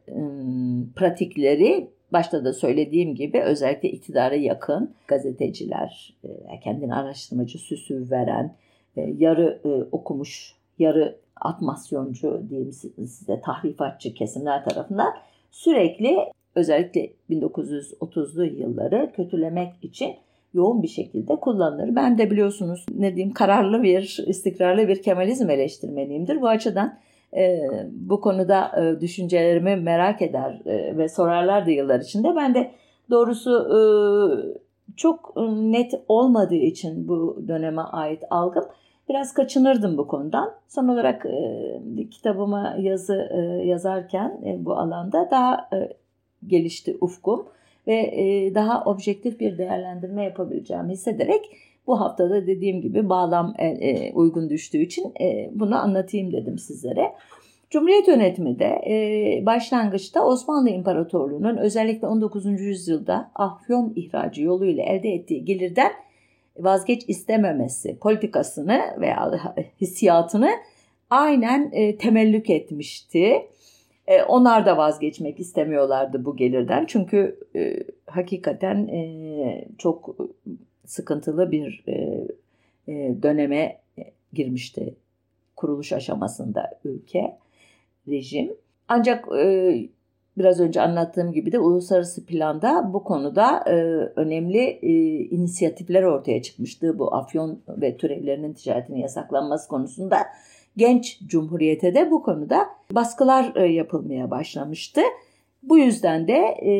pratikleri 0.95 1.87
başta 2.13 2.45
da 2.45 2.53
söylediğim 2.53 3.15
gibi 3.15 3.41
özellikle 3.41 3.89
iktidara 3.89 4.35
yakın 4.35 4.93
gazeteciler, 5.07 6.13
e, 6.23 6.59
kendini 6.63 6.95
araştırmacı 6.95 7.57
süsü 7.57 8.11
veren, 8.11 8.55
yarı 8.95 9.59
okumuş, 9.91 10.55
yarı 10.79 11.15
atmasyoncu 11.35 12.43
diyeyim 12.49 12.71
size 12.71 13.41
tahrifatçı 13.41 14.13
kesimler 14.13 14.65
tarafından 14.65 15.13
sürekli 15.51 16.17
özellikle 16.55 17.09
1930'lu 17.29 18.45
yılları 18.45 19.11
kötülemek 19.15 19.73
için 19.81 20.15
yoğun 20.53 20.83
bir 20.83 20.87
şekilde 20.87 21.35
kullanılır. 21.35 21.95
Ben 21.95 22.17
de 22.17 22.31
biliyorsunuz 22.31 22.85
ne 22.95 23.15
diyeyim 23.15 23.33
kararlı 23.33 23.83
bir, 23.83 24.23
istikrarlı 24.27 24.87
bir 24.87 25.01
Kemalizm 25.01 25.49
eleştirmeniyimdir. 25.49 26.41
Bu 26.41 26.47
açıdan 26.47 26.97
e, 27.37 27.59
bu 27.91 28.21
konuda 28.21 28.71
e, 28.81 29.01
düşüncelerimi 29.01 29.75
merak 29.75 30.21
eder 30.21 30.61
e, 30.65 30.97
ve 30.97 31.09
sorarlardı 31.09 31.71
yıllar 31.71 31.99
içinde. 31.99 32.35
Ben 32.35 32.55
de 32.55 32.71
doğrusu 33.09 33.51
e, 33.51 33.79
çok 34.95 35.33
net 35.51 35.93
olmadığı 36.07 36.55
için 36.55 37.07
bu 37.07 37.43
döneme 37.47 37.81
ait 37.81 38.23
algım 38.29 38.65
biraz 39.09 39.33
kaçınırdım 39.33 39.97
bu 39.97 40.07
konudan. 40.07 40.53
Son 40.67 40.87
olarak 40.87 41.25
e, 41.25 42.09
kitabıma 42.11 42.75
yazı 42.79 43.29
e, 43.31 43.37
yazarken 43.67 44.41
e, 44.45 44.65
bu 44.65 44.73
alanda 44.73 45.27
daha 45.31 45.69
e, 45.73 45.89
gelişti 46.47 46.97
ufkum 47.01 47.45
ve 47.87 47.95
e, 47.95 48.55
daha 48.55 48.83
objektif 48.83 49.39
bir 49.39 49.57
değerlendirme 49.57 50.23
yapabileceğimi 50.23 50.93
hissederek 50.93 51.41
bu 51.89 52.01
haftada 52.01 52.47
dediğim 52.47 52.81
gibi 52.81 53.09
bağlam 53.09 53.53
e, 53.57 53.67
e, 53.67 54.13
uygun 54.13 54.49
düştüğü 54.49 54.77
için 54.77 55.13
bunu 55.51 55.75
anlatayım 55.75 56.33
dedim 56.33 56.57
sizlere. 56.57 57.13
Cumhuriyet 57.69 58.07
yönetimi 58.07 58.59
de 58.59 58.81
başlangıçta 59.45 60.25
Osmanlı 60.25 60.69
İmparatorluğu'nun 60.69 61.57
özellikle 61.57 62.07
19. 62.07 62.45
yüzyılda 62.45 63.31
afyon 63.35 63.93
ihracı 63.95 64.43
yoluyla 64.43 64.83
elde 64.83 65.09
ettiği 65.09 65.45
gelirden 65.45 65.91
vazgeç 66.57 67.03
istememesi 67.07 67.99
politikasını 67.99 68.81
veya 68.99 69.31
hissiyatını 69.81 70.49
aynen 71.09 71.71
temellük 71.97 72.49
etmişti. 72.49 73.45
E, 74.09 74.23
onlar 74.23 74.65
da 74.65 74.77
vazgeçmek 74.77 75.39
istemiyorlardı 75.39 76.25
bu 76.25 76.35
gelirden. 76.35 76.85
Çünkü 76.85 77.39
e, 77.55 77.83
hakikaten 78.05 78.87
e, 78.87 79.67
çok 79.77 80.15
sıkıntılı 80.89 81.51
bir 81.51 81.83
e, 81.87 81.93
e, 82.87 83.23
döneme 83.23 83.79
girmişti 84.33 84.95
kuruluş 85.55 85.93
aşamasında 85.93 86.69
ülke, 86.83 87.37
rejim. 88.07 88.53
Ancak 88.87 89.25
e, 89.37 89.75
biraz 90.37 90.59
önce 90.59 90.81
anlattığım 90.81 91.31
gibi 91.31 91.51
de 91.51 91.59
uluslararası 91.59 92.25
planda 92.25 92.89
bu 92.93 93.03
konuda 93.03 93.63
e, 93.67 93.73
önemli 94.15 94.59
e, 94.81 94.91
inisiyatifler 95.19 96.03
ortaya 96.03 96.41
çıkmıştı. 96.41 96.99
Bu 96.99 97.15
afyon 97.15 97.59
ve 97.67 97.97
türevlerinin 97.97 98.53
ticaretinin 98.53 98.99
yasaklanması 98.99 99.67
konusunda 99.67 100.17
genç 100.77 101.19
cumhuriyete 101.19 101.93
de 101.93 102.11
bu 102.11 102.23
konuda 102.23 102.69
baskılar 102.91 103.55
e, 103.55 103.65
yapılmaya 103.65 104.31
başlamıştı. 104.31 105.01
Bu 105.63 105.77
yüzden 105.77 106.27
de 106.27 106.37
e, 106.61 106.71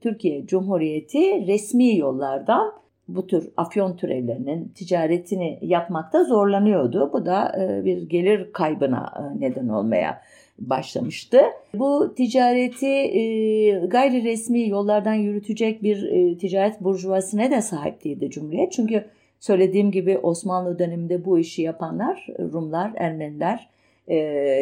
Türkiye 0.00 0.46
Cumhuriyeti 0.46 1.46
resmi 1.46 1.96
yollardan 1.96 2.72
bu 3.08 3.26
tür 3.26 3.50
afyon 3.56 3.96
türevlerinin 3.96 4.68
ticaretini 4.74 5.58
yapmakta 5.62 6.24
zorlanıyordu. 6.24 7.10
Bu 7.12 7.26
da 7.26 7.52
e, 7.60 7.84
bir 7.84 8.02
gelir 8.02 8.52
kaybına 8.52 9.12
e, 9.16 9.40
neden 9.40 9.68
olmaya 9.68 10.22
başlamıştı. 10.58 11.40
Bu 11.74 12.14
ticareti 12.14 12.86
e, 12.86 13.70
gayri 13.86 14.24
resmi 14.24 14.68
yollardan 14.68 15.14
yürütecek 15.14 15.82
bir 15.82 16.38
ticaret 16.38 16.80
burjuvasine 16.80 17.50
de 17.50 17.62
sahip 17.62 18.04
değildi 18.04 18.30
Cumhuriyet. 18.30 18.72
Çünkü 18.72 19.04
Söylediğim 19.40 19.90
gibi 19.90 20.18
Osmanlı 20.18 20.78
döneminde 20.78 21.24
bu 21.24 21.38
işi 21.38 21.62
yapanlar 21.62 22.26
Rumlar, 22.38 22.92
Ermeniler, 22.96 23.68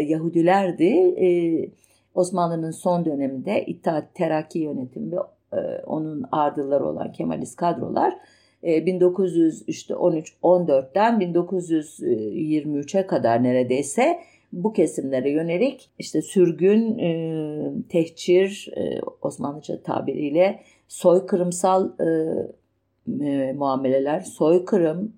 Yahudilerdi. 0.08 1.14
Osmanlı'nın 2.14 2.70
son 2.70 3.04
döneminde 3.04 3.64
İttihat 3.64 4.14
Terakki 4.14 4.58
yönetimi 4.58 5.12
ve 5.12 5.16
onun 5.86 6.24
ardıları 6.32 6.86
olan 6.86 7.12
Kemalist 7.12 7.56
kadrolar 7.56 8.14
1913-14'ten 8.62 11.20
1923'e 11.20 13.06
kadar 13.06 13.42
neredeyse 13.42 14.18
bu 14.52 14.72
kesimlere 14.72 15.30
yönelik 15.30 15.90
işte 15.98 16.22
sürgün, 16.22 16.98
e, 16.98 17.72
tehcir, 17.88 18.72
e, 18.76 19.00
Osmanlıca 19.22 19.82
tabiriyle 19.82 20.60
soykırımsal 20.88 21.90
e, 22.00 22.06
muameleler 23.52 24.20
soykırım 24.20 25.12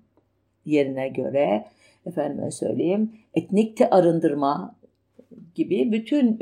yerine 0.65 1.09
göre 1.09 1.65
efendime 2.05 2.51
söyleyeyim 2.51 3.11
etnikte 3.33 3.89
arındırma 3.89 4.75
gibi 5.55 5.91
bütün 5.91 6.39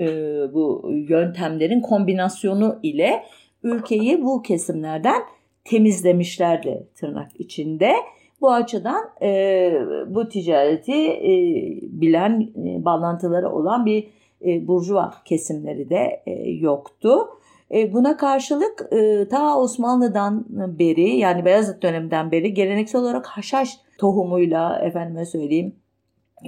bu 0.53 0.91
yöntemlerin 1.09 1.81
kombinasyonu 1.81 2.79
ile 2.83 3.23
ülkeyi 3.63 4.23
bu 4.23 4.41
kesimlerden 4.41 5.21
temizlemişlerdi 5.67 6.87
tırnak 6.95 7.39
içinde. 7.39 7.93
Bu 8.41 8.51
açıdan 8.51 9.09
e, 9.21 9.71
bu 10.07 10.29
ticareti 10.29 11.07
e, 11.07 11.33
bilen, 11.81 12.41
e, 12.41 12.85
bağlantıları 12.85 13.49
olan 13.49 13.85
bir 13.85 14.07
e, 14.45 14.67
burjuva 14.67 15.13
kesimleri 15.25 15.89
de 15.89 16.23
e, 16.25 16.49
yoktu. 16.49 17.29
E, 17.71 17.93
buna 17.93 18.17
karşılık 18.17 18.87
e, 18.91 19.27
ta 19.27 19.59
Osmanlı'dan 19.59 20.45
beri 20.79 21.09
yani 21.09 21.45
Beyazıt 21.45 21.83
döneminden 21.83 22.31
beri 22.31 22.53
geleneksel 22.53 23.01
olarak 23.01 23.25
haşhaş 23.25 23.77
tohumuyla 23.99 24.79
efendime 24.79 25.25
söyleyeyim 25.25 25.75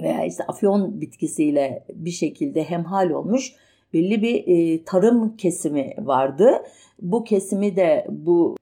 veya 0.02 0.24
işte 0.24 0.44
afyon 0.48 1.00
bitkisiyle 1.00 1.84
bir 1.94 2.10
şekilde 2.10 2.64
hemhal 2.64 3.10
olmuş 3.10 3.52
belli 3.92 4.22
bir 4.22 4.44
e, 4.46 4.84
tarım 4.84 5.36
kesimi 5.36 5.94
vardı. 5.98 6.50
Bu 7.02 7.24
kesimi 7.24 7.76
de 7.76 8.06
bu 8.08 8.56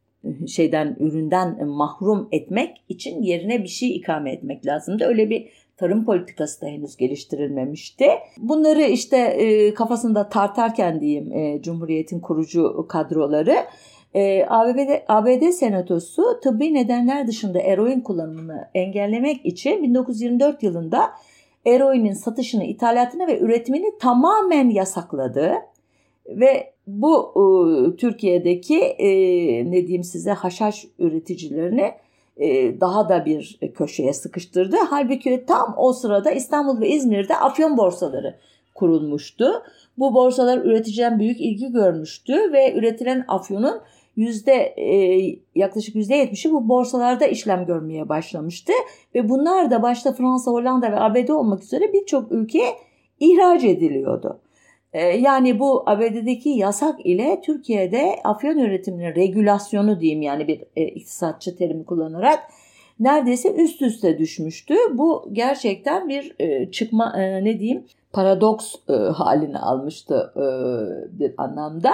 şeyden 0.46 0.96
üründen 1.00 1.66
mahrum 1.66 2.28
etmek 2.32 2.84
için 2.88 3.22
yerine 3.22 3.62
bir 3.62 3.68
şey 3.68 3.96
ikame 3.96 4.32
etmek 4.32 4.66
lazımdı. 4.66 5.04
Öyle 5.04 5.30
bir 5.30 5.48
tarım 5.76 6.04
politikası 6.04 6.60
da 6.60 6.66
henüz 6.66 6.96
geliştirilmemişti. 6.96 8.06
Bunları 8.38 8.82
işte 8.82 9.16
e, 9.16 9.74
kafasında 9.74 10.28
tartarken 10.28 11.00
diyeyim 11.00 11.32
e, 11.32 11.62
Cumhuriyet'in 11.62 12.20
kurucu 12.20 12.86
kadroları 12.88 13.56
e, 14.14 14.46
ABD, 14.48 15.02
ABD 15.08 15.50
Senatosu 15.50 16.40
tıbbi 16.42 16.74
nedenler 16.74 17.26
dışında 17.26 17.60
eroin 17.60 18.00
kullanımını 18.00 18.68
engellemek 18.74 19.46
için 19.46 19.82
1924 19.82 20.62
yılında 20.62 21.10
eroinin 21.66 22.12
satışını, 22.12 22.64
ithalatını 22.64 23.26
ve 23.26 23.40
üretimini 23.40 23.98
tamamen 23.98 24.70
yasakladı. 24.70 25.54
Ve 26.28 26.72
bu 26.88 27.32
e, 27.36 27.96
Türkiye'deki 27.96 28.78
e, 28.78 29.08
ne 29.70 29.86
diyeyim 29.86 30.04
size 30.04 30.32
haşhaş 30.32 30.86
üreticilerini 30.98 31.92
e, 32.36 32.80
daha 32.80 33.08
da 33.08 33.24
bir 33.24 33.58
köşeye 33.74 34.12
sıkıştırdı. 34.12 34.76
Halbuki 34.90 35.44
tam 35.46 35.74
o 35.76 35.92
sırada 35.92 36.30
İstanbul 36.30 36.80
ve 36.80 36.88
İzmir'de 36.88 37.36
afyon 37.36 37.76
borsaları 37.76 38.34
kurulmuştu. 38.74 39.62
Bu 39.98 40.14
borsalar 40.14 40.58
üreticiden 40.58 41.18
büyük 41.18 41.40
ilgi 41.40 41.72
görmüştü 41.72 42.52
ve 42.52 42.74
üretilen 42.74 43.24
afyonun 43.28 43.80
yüzde 44.16 44.74
yaklaşık 45.54 45.94
yüzde 45.94 46.14
yetmişi 46.14 46.52
bu 46.52 46.68
borsalarda 46.68 47.26
işlem 47.26 47.66
görmeye 47.66 48.08
başlamıştı 48.08 48.72
ve 49.14 49.28
bunlar 49.28 49.70
da 49.70 49.82
başta 49.82 50.12
Fransa, 50.12 50.50
Hollanda 50.50 50.92
ve 50.92 51.00
ABD 51.00 51.28
olmak 51.28 51.62
üzere 51.62 51.92
birçok 51.92 52.32
ülkeye 52.32 52.70
ihraç 53.20 53.64
ediliyordu. 53.64 54.40
Ee, 54.92 55.00
yani 55.00 55.58
bu 55.58 55.82
ABD'deki 55.86 56.48
yasak 56.48 57.06
ile 57.06 57.40
Türkiye'de 57.44 58.16
afyon 58.24 58.58
üretiminin 58.58 59.14
regülasyonu 59.14 60.00
diyeyim 60.00 60.22
yani 60.22 60.48
bir 60.48 60.64
e, 60.76 60.84
iktisatçı 60.84 61.56
terimi 61.56 61.84
kullanarak 61.84 62.40
neredeyse 63.00 63.54
üst 63.54 63.82
üste 63.82 64.18
düşmüştü. 64.18 64.74
Bu 64.92 65.28
gerçekten 65.32 66.08
bir 66.08 66.34
e, 66.38 66.70
çıkma 66.70 67.12
e, 67.16 67.44
ne 67.44 67.58
diyeyim 67.58 67.84
paradoks 68.12 68.74
halini 69.14 69.58
almıştı 69.58 70.32
bir 71.18 71.34
anlamda. 71.38 71.92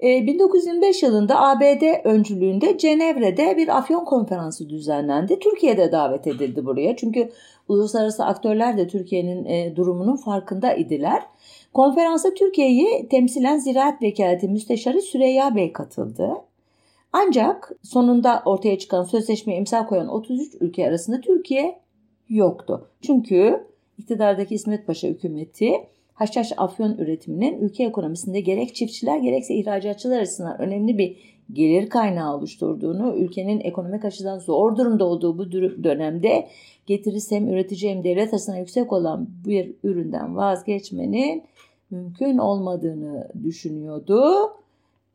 E, 0.00 0.26
1925 0.26 1.02
yılında 1.02 1.40
ABD 1.40 2.04
öncülüğünde 2.04 2.78
Cenevre'de 2.78 3.56
bir 3.56 3.78
afyon 3.78 4.04
konferansı 4.04 4.70
düzenlendi. 4.70 5.38
Türkiye'de 5.38 5.92
davet 5.92 6.26
edildi 6.26 6.66
buraya 6.66 6.96
çünkü 6.96 7.30
uluslararası 7.68 8.24
aktörler 8.24 8.78
de 8.78 8.88
Türkiye'nin 8.88 9.76
durumunun 9.76 10.16
farkında 10.16 10.72
idiler. 10.72 11.22
Konferansa 11.74 12.34
Türkiye'yi 12.34 13.08
temsilen 13.08 13.58
Ziraat 13.58 14.02
Vekaleti 14.02 14.48
Müsteşarı 14.48 15.02
Süreyya 15.02 15.56
Bey 15.56 15.72
katıldı. 15.72 16.32
Ancak 17.12 17.72
sonunda 17.82 18.42
ortaya 18.44 18.78
çıkan 18.78 19.04
sözleşmeye 19.04 19.58
imza 19.58 19.86
koyan 19.86 20.08
33 20.08 20.54
ülke 20.60 20.88
arasında 20.88 21.20
Türkiye 21.20 21.80
yoktu. 22.28 22.90
Çünkü 23.02 23.66
iktidardaki 23.98 24.54
İsmet 24.54 24.86
Paşa 24.86 25.08
hükümeti 25.08 25.72
haşhaş 26.14 26.52
afyon 26.56 26.98
üretiminin 26.98 27.60
ülke 27.60 27.84
ekonomisinde 27.84 28.40
gerek 28.40 28.74
çiftçiler 28.74 29.18
gerekse 29.18 29.54
ihracatçılar 29.54 30.20
açısından 30.20 30.60
önemli 30.60 30.98
bir 30.98 31.37
gelir 31.52 31.88
kaynağı 31.88 32.36
oluşturduğunu, 32.36 33.16
ülkenin 33.16 33.60
ekonomik 33.60 34.04
açıdan 34.04 34.38
zor 34.38 34.76
durumda 34.76 35.04
olduğu 35.04 35.38
bu 35.38 35.52
dönemde 35.84 36.48
getirisi 36.86 37.36
hem 37.36 37.48
üretici 37.48 37.90
hem 37.90 38.04
devlet 38.04 38.34
açısından 38.34 38.58
yüksek 38.58 38.92
olan 38.92 39.28
bir 39.46 39.74
üründen 39.84 40.36
vazgeçmenin 40.36 41.42
mümkün 41.90 42.38
olmadığını 42.38 43.28
düşünüyordu. 43.44 44.22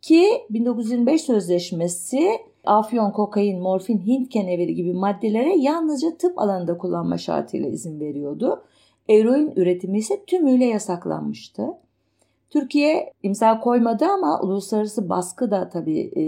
Ki 0.02 0.26
1925 0.50 1.22
sözleşmesi 1.22 2.30
afyon, 2.65 3.12
kokain, 3.12 3.62
morfin, 3.62 4.00
Hint 4.00 4.30
keneveri 4.30 4.76
gibi 4.76 4.93
maddelere 4.93 5.56
yalnızca 5.58 6.17
tıp 6.17 6.39
alanında 6.39 6.78
kullanma 6.78 7.17
şartıyla 7.17 7.69
izin 7.69 8.00
veriyordu. 8.00 8.63
Eroin 9.10 9.54
üretimi 9.56 9.98
ise 9.98 10.26
tümüyle 10.26 10.65
yasaklanmıştı. 10.65 11.63
Türkiye 12.53 13.13
imza 13.23 13.59
koymadı 13.59 14.05
ama 14.05 14.41
uluslararası 14.41 15.09
baskı 15.09 15.51
da 15.51 15.69
tabii 15.69 16.11
e, 16.15 16.23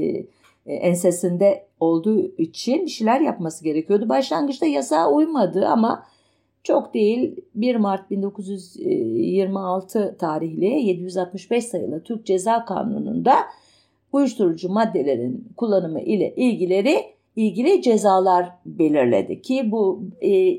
e, 0.66 0.76
ensesinde 0.76 1.66
olduğu 1.80 2.38
için 2.38 2.86
bir 2.86 2.92
şeyler 2.92 3.22
yapması 3.22 3.64
gerekiyordu. 3.64 4.10
Başlangıçta 4.10 4.66
yasağa 4.66 5.12
uymadı 5.12 5.68
ama 5.68 6.04
çok 6.64 6.94
değil 6.94 7.36
1 7.56 7.76
Mart 7.76 8.12
1926 8.12 10.16
tarihli 10.20 10.66
765 10.66 11.66
sayılı 11.66 12.04
Türk 12.04 12.26
Ceza 12.26 12.66
Kanunu'nda 12.66 13.36
uyuşturucu 14.12 14.70
maddelerin 14.70 15.48
kullanımı 15.58 16.02
ile 16.02 16.36
ilgileri 16.36 17.04
ilgili 17.36 17.82
cezalar 17.82 18.50
belirledi 18.66 19.42
ki 19.42 19.72
bu 19.72 20.04
e, 20.22 20.58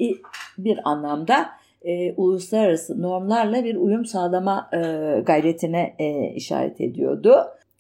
bir 0.59 0.81
anlamda 0.85 1.47
e, 1.87 2.15
uluslararası 2.17 3.03
normlarla 3.03 3.65
bir 3.65 3.77
uyum 3.77 4.05
sağlama 4.05 4.71
e, 4.73 4.79
gayretine 5.21 5.95
e, 5.99 6.33
işaret 6.35 6.81
ediyordu. 6.81 7.35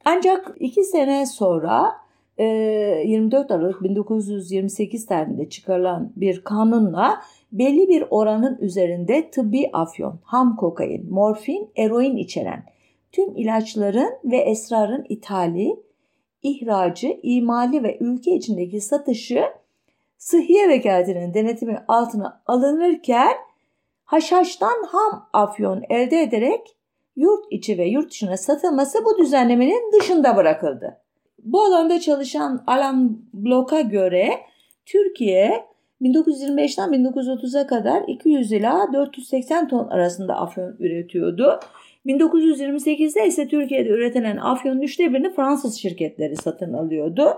Ancak 0.04 0.56
iki 0.60 0.84
sene 0.84 1.26
sonra 1.26 1.92
e, 2.38 2.44
24 2.44 3.50
Aralık 3.50 3.82
1928 3.82 5.06
tarihinde 5.06 5.48
çıkarılan 5.48 6.12
bir 6.16 6.44
kanunla 6.44 7.20
belli 7.52 7.88
bir 7.88 8.04
oranın 8.10 8.58
üzerinde 8.60 9.30
tıbbi 9.30 9.70
afyon, 9.72 10.18
ham 10.22 10.56
kokain, 10.56 11.10
morfin, 11.10 11.70
eroin 11.76 12.16
içeren 12.16 12.64
tüm 13.12 13.36
ilaçların 13.36 14.10
ve 14.24 14.36
esrarın 14.36 15.06
ithali, 15.08 15.76
ihracı, 16.42 17.18
imali 17.22 17.82
ve 17.82 17.98
ülke 18.00 18.34
içindeki 18.34 18.80
satışı 18.80 19.44
sıhhiye 20.18 20.68
vekaletinin 20.68 21.34
denetimi 21.34 21.78
altına 21.88 22.42
alınırken 22.46 23.32
haşhaştan 24.06 24.86
ham 24.88 25.28
afyon 25.32 25.82
elde 25.90 26.22
ederek 26.22 26.76
yurt 27.16 27.44
içi 27.50 27.78
ve 27.78 27.86
yurt 27.88 28.10
dışına 28.10 28.36
satılması 28.36 29.04
bu 29.04 29.18
düzenlemenin 29.18 29.92
dışında 30.00 30.36
bırakıldı. 30.36 30.96
Bu 31.44 31.62
alanda 31.62 32.00
çalışan 32.00 32.64
Alan 32.66 33.18
Block'a 33.34 33.80
göre 33.80 34.30
Türkiye 34.86 35.66
1925'ten 36.02 36.90
1930'a 36.90 37.66
kadar 37.66 38.02
200 38.08 38.52
ila 38.52 38.92
480 38.92 39.68
ton 39.68 39.88
arasında 39.88 40.34
afyon 40.34 40.76
üretiyordu. 40.78 41.60
1928'de 42.06 43.26
ise 43.26 43.48
Türkiye'de 43.48 43.88
üretilen 43.88 44.36
afyonun 44.36 44.80
üçte 44.80 45.12
birini 45.12 45.34
Fransız 45.34 45.76
şirketleri 45.76 46.36
satın 46.36 46.72
alıyordu. 46.72 47.34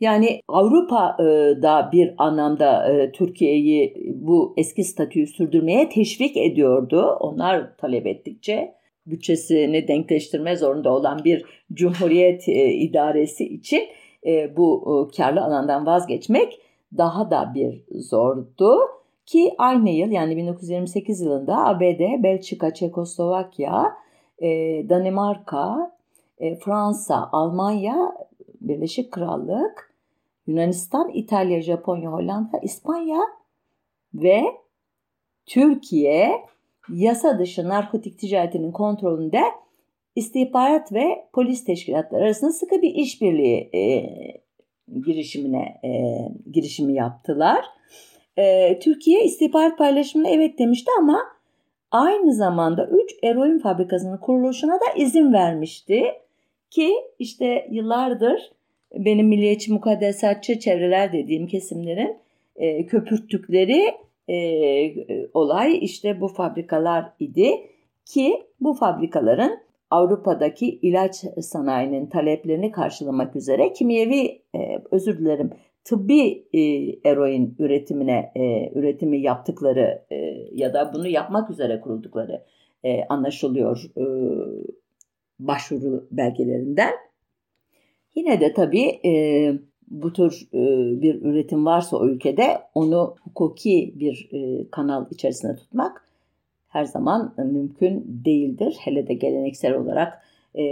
Yani 0.00 0.40
Avrupa'da 0.48 1.88
bir 1.92 2.14
anlamda 2.18 2.92
e, 2.92 3.12
Türkiye'yi 3.12 3.94
bu 4.14 4.54
eski 4.56 4.84
statüyü 4.84 5.26
sürdürmeye 5.26 5.88
teşvik 5.88 6.36
ediyordu. 6.36 7.16
Onlar 7.20 7.76
talep 7.76 8.06
ettikçe 8.06 8.74
bütçesini 9.06 9.88
denkleştirme 9.88 10.56
zorunda 10.56 10.92
olan 10.92 11.24
bir 11.24 11.44
cumhuriyet 11.72 12.48
e, 12.48 12.72
idaresi 12.72 13.44
için 13.44 13.82
e, 14.26 14.56
bu 14.56 15.10
karlı 15.16 15.44
alandan 15.44 15.86
vazgeçmek 15.86 16.60
daha 16.96 17.30
da 17.30 17.52
bir 17.54 17.84
zordu. 17.90 18.78
Ki 19.26 19.54
aynı 19.58 19.90
yıl 19.90 20.10
yani 20.10 20.36
1928 20.36 21.20
yılında 21.20 21.66
ABD, 21.66 22.22
Belçika, 22.22 22.74
Çekoslovakya, 22.74 23.92
Danimarka, 24.88 25.92
Fransa, 26.64 27.28
Almanya, 27.32 28.12
Birleşik 28.60 29.12
Krallık 29.12 29.89
Yunanistan, 30.50 31.10
İtalya, 31.14 31.62
Japonya, 31.62 32.12
Hollanda, 32.12 32.58
İspanya 32.62 33.20
ve 34.14 34.42
Türkiye 35.46 36.40
yasa 36.88 37.38
dışı 37.38 37.68
narkotik 37.68 38.18
ticaretinin 38.18 38.72
kontrolünde 38.72 39.40
istihbarat 40.16 40.92
ve 40.92 41.28
polis 41.32 41.64
teşkilatları 41.64 42.24
arasında 42.24 42.52
sıkı 42.52 42.82
bir 42.82 42.94
işbirliği 42.94 43.70
e, 43.74 43.82
girişimine 45.00 45.80
e, 45.84 45.90
girişimi 46.52 46.94
yaptılar. 46.94 47.64
E, 48.36 48.78
Türkiye 48.78 49.24
istihbarat 49.24 49.78
paylaşımına 49.78 50.28
evet 50.28 50.58
demişti 50.58 50.90
ama 50.98 51.22
aynı 51.90 52.34
zamanda 52.34 52.86
3 52.86 53.14
eroin 53.22 53.58
fabrikasının 53.58 54.16
kuruluşuna 54.16 54.74
da 54.74 54.92
izin 54.96 55.32
vermişti 55.32 56.04
ki 56.70 56.94
işte 57.18 57.68
yıllardır 57.70 58.52
benim 58.94 59.28
milliyetçi 59.28 59.72
mukaddesatçı 59.72 60.58
çevreler 60.58 61.12
dediğim 61.12 61.46
kesimlerin 61.46 62.16
e, 62.56 62.86
köpürttükleri 62.86 63.94
e, 64.28 65.28
olay 65.34 65.78
işte 65.84 66.20
bu 66.20 66.28
fabrikalar 66.28 67.12
idi 67.20 67.50
ki 68.04 68.42
bu 68.60 68.74
fabrikaların 68.74 69.58
Avrupa'daki 69.90 70.68
ilaç 70.68 71.24
sanayinin 71.40 72.06
taleplerini 72.06 72.72
karşılamak 72.72 73.36
üzere 73.36 73.72
kimyevi 73.72 74.42
e, 74.54 74.82
özür 74.90 75.18
dilerim 75.18 75.50
tıbbi 75.84 76.46
e, 76.52 76.60
eroin 77.10 77.56
üretimine 77.58 78.32
e, 78.36 78.72
üretimi 78.78 79.20
yaptıkları 79.20 80.02
e, 80.10 80.16
ya 80.52 80.74
da 80.74 80.92
bunu 80.94 81.08
yapmak 81.08 81.50
üzere 81.50 81.80
kuruldukları 81.80 82.44
e, 82.84 83.04
anlaşılıyor 83.04 83.90
e, 83.96 84.04
başvuru 85.38 86.08
belgelerinden. 86.10 86.92
Yine 88.14 88.40
de 88.40 88.52
tabii 88.52 89.00
e, 89.04 89.52
bu 89.90 90.12
tür 90.12 90.48
e, 90.54 90.58
bir 91.02 91.22
üretim 91.22 91.66
varsa 91.66 91.96
o 91.96 92.08
ülkede 92.08 92.58
onu 92.74 93.14
hukuki 93.24 93.94
bir 93.96 94.28
e, 94.32 94.70
kanal 94.70 95.06
içerisinde 95.10 95.56
tutmak 95.56 96.04
her 96.68 96.84
zaman 96.84 97.34
mümkün 97.38 98.22
değildir. 98.24 98.76
Hele 98.80 99.08
de 99.08 99.14
geleneksel 99.14 99.74
olarak 99.74 100.22
e, 100.58 100.64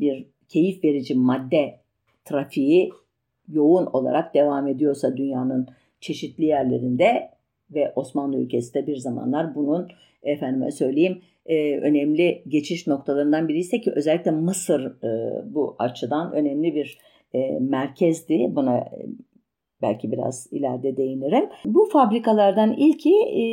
bir 0.00 0.26
keyif 0.48 0.84
verici 0.84 1.14
madde 1.14 1.76
trafiği 2.24 2.92
yoğun 3.52 3.86
olarak 3.86 4.34
devam 4.34 4.68
ediyorsa 4.68 5.16
dünyanın 5.16 5.66
çeşitli 6.00 6.44
yerlerinde 6.44 7.30
ve 7.74 7.92
Osmanlı 7.96 8.36
ülkesi 8.36 8.74
de 8.74 8.86
bir 8.86 8.96
zamanlar 8.96 9.54
bunun 9.54 9.88
efendime 10.22 10.70
söyleyeyim 10.70 11.22
e, 11.46 11.78
önemli 11.78 12.42
geçiş 12.48 12.86
noktalarından 12.86 13.48
biri 13.48 13.58
ise 13.58 13.80
ki 13.80 13.92
özellikle 13.96 14.30
Mısır 14.30 15.04
e, 15.04 15.42
bu 15.54 15.76
açıdan 15.78 16.32
önemli 16.32 16.74
bir 16.74 16.98
e, 17.34 17.58
merkezdi. 17.60 18.48
Buna 18.50 18.78
e, 18.78 19.06
belki 19.82 20.12
biraz 20.12 20.48
ileride 20.52 20.96
değinirim. 20.96 21.48
Bu 21.64 21.88
fabrikalardan 21.92 22.72
ilki 22.72 23.14
e, 23.14 23.44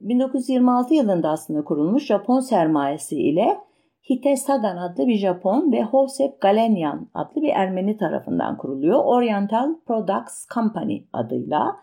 1926 0.00 0.94
yılında 0.94 1.28
aslında 1.28 1.64
kurulmuş 1.64 2.06
Japon 2.06 2.40
sermayesi 2.40 3.16
ile 3.16 3.58
Hite 4.10 4.36
Sagan 4.36 4.76
adlı 4.76 5.06
bir 5.06 5.18
Japon 5.18 5.72
ve 5.72 5.82
Hosep 5.82 6.40
Galenyan 6.40 7.08
adlı 7.14 7.42
bir 7.42 7.52
Ermeni 7.54 7.96
tarafından 7.96 8.56
kuruluyor. 8.56 9.04
Oriental 9.04 9.74
Products 9.86 10.46
Company 10.54 11.02
adıyla 11.12 11.76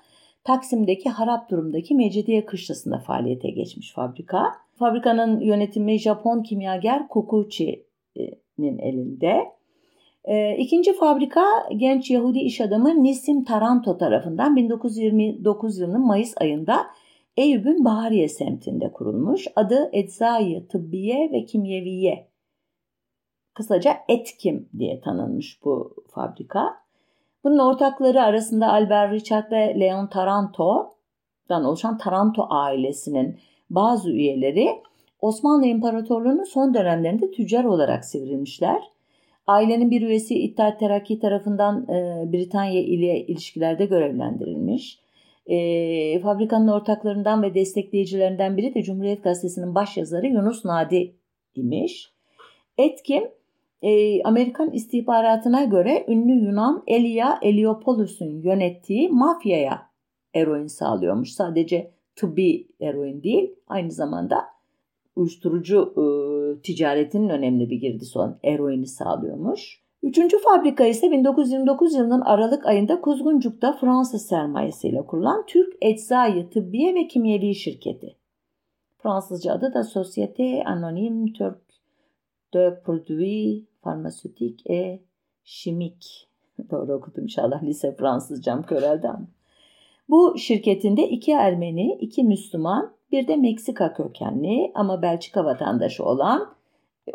Taksim'deki 0.48 1.10
harap 1.10 1.50
durumdaki 1.50 1.96
Mecidiye 1.96 2.46
kışlasında 2.46 3.00
faaliyete 3.00 3.50
geçmiş 3.50 3.94
fabrika. 3.94 4.52
Fabrikanın 4.76 5.40
yönetimi 5.40 6.00
Japon 6.00 6.44
kimyager 6.44 7.08
Kokuchi'nin 7.08 8.78
elinde. 8.78 9.46
E, 10.26 10.58
ikinci 10.58 10.94
fabrika 10.94 11.44
genç 11.78 12.12
Yahudi 12.12 12.40
iş 12.40 12.62
adamı 12.62 13.04
Nisim 13.04 13.44
Taranto 13.44 13.98
tarafından 13.98 14.56
1929 14.56 15.80
yılının 15.80 16.08
Mayıs 16.08 16.34
ayında 16.38 16.88
Eyüp'ün 17.38 17.86
Bahariye 17.86 18.28
semtinde 18.28 18.92
kurulmuş. 18.92 19.48
Adı 19.56 19.90
Eczai 19.94 20.68
Tıbbiye 20.68 21.32
ve 21.32 21.46
Kimyeviye. 21.46 22.28
Kısaca 23.54 23.98
Etkim 24.10 24.70
diye 24.80 25.02
tanınmış 25.02 25.60
bu 25.64 25.96
fabrika. 26.10 26.87
Bunun 27.44 27.60
ortakları 27.60 28.24
arasında 28.24 28.72
Albert 28.72 29.14
Richard 29.14 29.52
ve 29.52 29.80
Leon 29.80 30.08
Taranto'dan 30.08 31.66
oluşan 31.66 31.98
Taranto 31.98 32.48
ailesinin 32.50 33.40
bazı 33.70 34.12
üyeleri 34.12 34.82
Osmanlı 35.22 35.66
İmparatorluğu'nun 35.66 36.44
son 36.44 36.74
dönemlerinde 36.74 37.32
tüccar 37.32 37.64
olarak 37.64 38.06
sivrilmişler. 38.06 38.84
Ailenin 39.48 39.92
bir 39.92 40.02
üyesi 40.02 40.36
İttihat 40.40 40.80
Terakki 40.80 41.20
tarafından 41.20 41.84
e, 41.84 42.26
Britanya 42.32 42.82
ile 42.82 43.26
ilişkilerde 43.26 43.86
görevlendirilmiş. 43.86 45.00
E, 45.46 46.20
fabrikanın 46.20 46.68
ortaklarından 46.68 47.44
ve 47.44 47.54
destekleyicilerinden 47.54 48.58
biri 48.58 48.74
de 48.74 48.84
Cumhuriyet 48.84 49.24
Gazetesi'nin 49.24 49.76
başyazarı 49.76 50.28
Yunus 50.28 50.66
Nadi 50.66 51.16
imiş. 51.56 52.12
Etkim 52.78 53.24
e, 53.82 54.24
Amerikan 54.24 54.72
istihbaratına 54.72 55.64
göre 55.64 56.06
ünlü 56.08 56.46
Yunan 56.46 56.84
Elia 56.88 57.40
Eliopoulos'un 57.42 58.42
yönettiği 58.42 59.10
mafyaya 59.10 59.90
eroin 60.34 60.68
sağlıyormuş. 60.68 61.32
Sadece 61.32 61.92
tıbbi 62.16 62.68
eroin 62.82 63.24
değil 63.24 63.56
aynı 63.68 63.92
zamanda 63.92 64.46
uyuşturucu 65.16 65.94
e, 65.98 66.04
ticaretinin 66.62 67.30
önemli 67.30 67.70
bir 67.70 67.78
girdisi 67.82 68.20
olan 68.20 68.40
eroini 68.44 68.88
sağlıyormuş. 68.88 69.82
Üçüncü 70.04 70.38
fabrika 70.38 70.86
ise 70.86 71.12
1929 71.12 71.96
yılının 71.96 72.22
Aralık 72.22 72.66
ayında 72.66 73.02
Kuzguncuk'ta 73.02 73.74
Fransız 73.74 74.28
sermayesiyle 74.28 75.06
kurulan 75.06 75.46
Türk 75.46 75.74
Eczayı 75.82 76.50
Tıbbiye 76.50 76.96
ve 76.96 77.08
Kimyevi 77.08 77.56
Şirketi. 77.56 78.16
Fransızca 78.98 79.54
adı 79.54 79.74
da 79.74 79.80
Société 79.80 80.64
Anonyme 80.64 81.34
Turc 81.34 81.67
de 82.54 82.82
Produits 82.86 83.66
Pharmaceutiques 83.82 84.62
et 84.66 85.02
Chimiques. 85.44 86.28
Doğru 86.72 86.94
okudum 86.94 87.24
inşallah 87.24 87.64
lise 87.64 87.96
Fransızcam 87.96 88.64
köreldi. 88.64 89.08
Bu 90.10 90.38
şirketinde 90.38 91.10
iki 91.10 91.32
Ermeni, 91.32 91.98
iki 92.02 92.24
Müslüman, 92.24 92.94
bir 93.12 93.28
de 93.28 93.36
Meksika 93.36 93.94
kökenli 93.94 94.72
ama 94.76 95.02
Belçika 95.02 95.46
vatandaşı 95.46 96.06
olan 96.06 96.54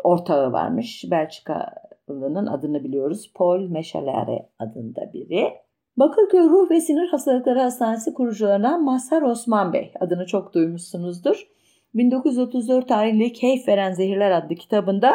ortağı 0.03 0.51
varmış. 0.51 1.05
Belçikalı'nın 1.11 2.47
adını 2.47 2.83
biliyoruz. 2.83 3.31
Paul 3.35 3.59
Meşalere 3.59 4.49
adında 4.59 5.13
biri. 5.13 5.53
Bakırköy 5.97 6.49
Ruh 6.49 6.71
ve 6.71 6.81
Sinir 6.81 7.07
Hastalıkları 7.07 7.59
Hastanesi 7.59 8.13
kurucularından 8.13 8.83
Mazhar 8.83 9.21
Osman 9.21 9.73
Bey 9.73 9.93
adını 9.99 10.25
çok 10.25 10.53
duymuşsunuzdur. 10.53 11.47
1934 11.95 12.87
tarihli 12.87 13.33
Keyif 13.33 13.67
Veren 13.67 13.93
Zehirler 13.93 14.31
adlı 14.31 14.55
kitabında 14.55 15.13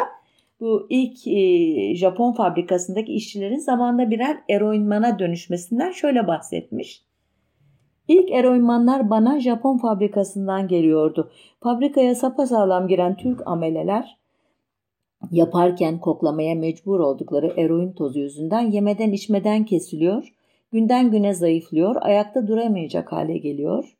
bu 0.59 0.87
ilk 0.89 1.27
e, 1.27 1.95
Japon 1.95 2.33
fabrikasındaki 2.33 3.13
işçilerin 3.13 3.57
zamanla 3.57 4.09
birer 4.09 4.37
eroinmana 4.49 5.19
dönüşmesinden 5.19 5.91
şöyle 5.91 6.27
bahsetmiş. 6.27 7.03
İlk 8.07 8.31
eroinmanlar 8.31 9.09
bana 9.09 9.39
Japon 9.39 9.77
fabrikasından 9.77 10.67
geliyordu. 10.67 11.31
Fabrikaya 11.63 12.15
sapasağlam 12.15 12.87
giren 12.87 13.17
Türk 13.17 13.47
ameleler 13.47 14.19
yaparken 15.31 15.99
koklamaya 15.99 16.55
mecbur 16.55 16.99
oldukları 16.99 17.53
eroin 17.57 17.91
tozu 17.91 18.19
yüzünden 18.19 18.71
yemeden 18.71 19.11
içmeden 19.11 19.65
kesiliyor, 19.65 20.33
günden 20.71 21.11
güne 21.11 21.33
zayıflıyor, 21.33 21.95
ayakta 22.01 22.47
duramayacak 22.47 23.11
hale 23.11 23.37
geliyor. 23.37 23.97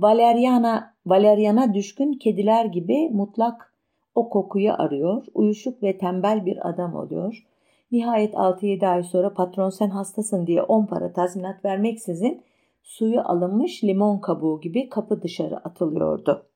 Valeriana, 0.00 0.94
Valeriana 1.06 1.74
düşkün 1.74 2.12
kediler 2.12 2.64
gibi 2.64 3.10
mutlak 3.10 3.74
o 4.14 4.30
kokuyu 4.30 4.72
arıyor, 4.72 5.26
uyuşuk 5.34 5.82
ve 5.82 5.98
tembel 5.98 6.46
bir 6.46 6.68
adam 6.68 6.94
oluyor. 6.94 7.46
Nihayet 7.92 8.34
6-7 8.34 8.86
ay 8.86 9.02
sonra 9.02 9.34
patron 9.34 9.70
sen 9.70 9.90
hastasın 9.90 10.46
diye 10.46 10.62
10 10.62 10.86
para 10.86 11.12
tazminat 11.12 11.64
vermeksizin 11.64 12.42
suyu 12.82 13.20
alınmış 13.20 13.84
limon 13.84 14.18
kabuğu 14.18 14.60
gibi 14.60 14.88
kapı 14.88 15.22
dışarı 15.22 15.56
atılıyordu. 15.56 16.46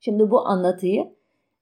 Şimdi 0.00 0.30
bu 0.30 0.46
anlatıyı 0.46 1.14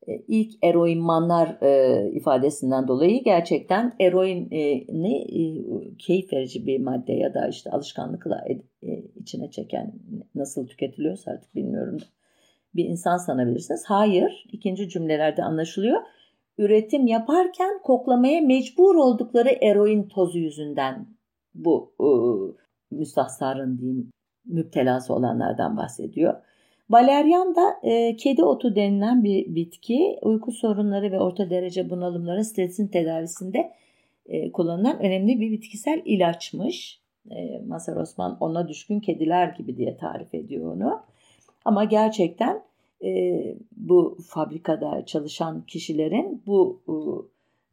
ilk 0.06 0.52
eroinmanlar 0.62 1.62
e, 1.62 2.10
ifadesinden 2.12 2.88
dolayı 2.88 3.24
gerçekten 3.24 3.92
eroini 4.00 5.16
e, 5.16 5.96
keyif 5.98 6.32
verici 6.32 6.66
bir 6.66 6.80
madde 6.80 7.12
ya 7.12 7.34
da 7.34 7.48
işte 7.48 7.70
alışkanlıkla 7.70 8.44
e, 8.82 9.02
içine 9.16 9.50
çeken 9.50 9.92
nasıl 10.34 10.66
tüketiliyorsa 10.66 11.30
artık 11.30 11.54
bilmiyorum 11.54 11.98
bir 12.74 12.84
insan 12.84 13.16
sanabilirsiniz. 13.16 13.84
Hayır, 13.86 14.46
ikinci 14.52 14.88
cümlelerde 14.88 15.44
anlaşılıyor. 15.44 16.02
Üretim 16.58 17.06
yaparken 17.06 17.82
koklamaya 17.82 18.40
mecbur 18.40 18.94
oldukları 18.94 19.48
eroin 19.48 20.08
tozu 20.08 20.38
yüzünden 20.38 21.06
bu 21.54 21.92
e, 22.00 22.08
müstahsarın 22.96 23.78
diyeyim 23.78 24.10
müptelası 24.44 25.14
olanlardan 25.14 25.76
bahsediyor. 25.76 26.34
Valerian 26.90 27.54
da 27.54 27.76
e, 27.82 28.16
kedi 28.16 28.44
otu 28.44 28.76
denilen 28.76 29.24
bir 29.24 29.54
bitki. 29.54 30.18
Uyku 30.22 30.52
sorunları 30.52 31.12
ve 31.12 31.20
orta 31.20 31.50
derece 31.50 31.90
bunalımların 31.90 32.42
stresin 32.42 32.88
tedavisinde 32.88 33.72
e, 34.26 34.52
kullanılan 34.52 35.02
önemli 35.02 35.40
bir 35.40 35.52
bitkisel 35.52 36.02
ilaçmış. 36.04 37.00
E, 37.30 37.58
Mazhar 37.66 37.96
Osman 37.96 38.36
ona 38.40 38.68
düşkün 38.68 39.00
kediler 39.00 39.48
gibi 39.48 39.76
diye 39.76 39.96
tarif 39.96 40.34
ediyor 40.34 40.76
onu. 40.76 41.02
Ama 41.64 41.84
gerçekten 41.84 42.62
e, 43.04 43.42
bu 43.76 44.18
fabrikada 44.28 45.06
çalışan 45.06 45.62
kişilerin 45.66 46.42
bu 46.46 46.80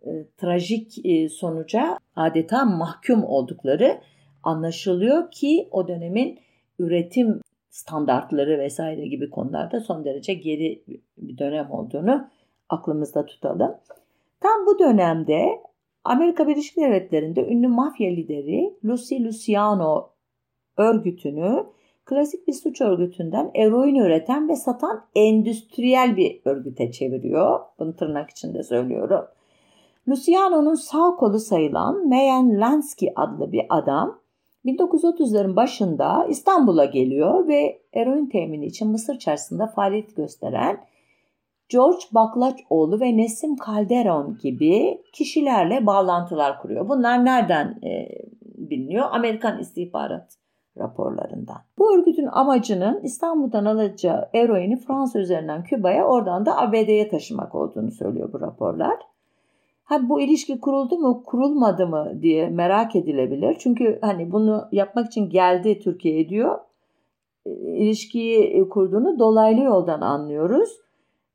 e, 0.05 0.09
trajik 0.37 1.05
e, 1.05 1.29
sonuca 1.29 1.99
adeta 2.15 2.65
mahkum 2.65 3.23
oldukları 3.23 4.01
anlaşılıyor 4.43 5.31
ki 5.31 5.67
o 5.71 5.87
dönemin 5.87 6.39
üretim 6.79 7.41
standartları 7.77 8.59
vesaire 8.59 9.07
gibi 9.07 9.29
konularda 9.29 9.79
son 9.79 10.05
derece 10.05 10.33
geri 10.33 10.83
bir 11.17 11.37
dönem 11.37 11.71
olduğunu 11.71 12.27
aklımızda 12.69 13.25
tutalım. 13.25 13.75
Tam 14.39 14.65
bu 14.65 14.79
dönemde 14.79 15.61
Amerika 16.03 16.47
Birleşik 16.47 16.77
Devletleri'nde 16.77 17.47
ünlü 17.47 17.67
mafya 17.67 18.09
lideri 18.09 18.73
Lucy 18.85 19.15
Luciano 19.23 20.09
örgütünü 20.77 21.65
klasik 22.05 22.47
bir 22.47 22.53
suç 22.53 22.81
örgütünden 22.81 23.51
eroin 23.55 23.95
üreten 23.95 24.49
ve 24.49 24.55
satan 24.55 25.05
endüstriyel 25.15 26.17
bir 26.17 26.41
örgüte 26.45 26.91
çeviriyor. 26.91 27.59
Bunu 27.79 27.95
tırnak 27.95 28.29
içinde 28.29 28.63
söylüyorum. 28.63 29.25
Luciano'nun 30.09 30.75
sağ 30.75 31.15
kolu 31.15 31.39
sayılan 31.39 32.07
Mayan 32.07 32.59
Lansky 32.59 33.11
adlı 33.15 33.51
bir 33.51 33.65
adam 33.69 34.19
1930'ların 34.67 35.55
başında 35.55 36.25
İstanbul'a 36.29 36.85
geliyor 36.85 37.47
ve 37.47 37.81
eroin 37.93 38.29
temini 38.29 38.65
için 38.65 38.91
Mısır 38.91 39.19
çarşısında 39.19 39.67
faaliyet 39.67 40.15
gösteren 40.15 40.77
George 41.69 42.05
Baklaçoğlu 42.11 42.99
ve 42.99 43.17
Nesim 43.17 43.55
Calderon 43.65 44.37
gibi 44.41 45.01
kişilerle 45.13 45.85
bağlantılar 45.85 46.61
kuruyor. 46.61 46.89
Bunlar 46.89 47.25
nereden 47.25 47.79
e, 47.83 48.09
biliniyor? 48.41 49.05
Amerikan 49.11 49.59
istihbarat 49.59 50.37
raporlarından. 50.77 51.57
Bu 51.77 51.95
örgütün 51.95 52.27
amacının 52.31 53.01
İstanbul'dan 53.03 53.65
alacağı 53.65 54.29
eroini 54.33 54.77
Fransa 54.77 55.19
üzerinden 55.19 55.63
Küba'ya 55.63 56.05
oradan 56.05 56.45
da 56.45 56.57
ABD'ye 56.57 57.09
taşımak 57.09 57.55
olduğunu 57.55 57.91
söylüyor 57.91 58.33
bu 58.33 58.41
raporlar. 58.41 58.97
Ha 59.87 60.09
bu 60.09 60.21
ilişki 60.21 60.59
kuruldu 60.59 60.97
mu, 60.97 61.23
kurulmadı 61.25 61.87
mı 61.87 62.19
diye 62.21 62.49
merak 62.49 62.95
edilebilir. 62.95 63.55
Çünkü 63.59 63.99
hani 64.01 64.31
bunu 64.31 64.67
yapmak 64.71 65.07
için 65.07 65.29
geldi 65.29 65.79
Türkiye'ye 65.79 66.29
diyor. 66.29 66.59
E, 67.45 67.51
ilişkiyi 67.51 68.39
e, 68.39 68.69
kurduğunu 68.69 69.19
dolaylı 69.19 69.63
yoldan 69.63 70.01
anlıyoruz. 70.01 70.69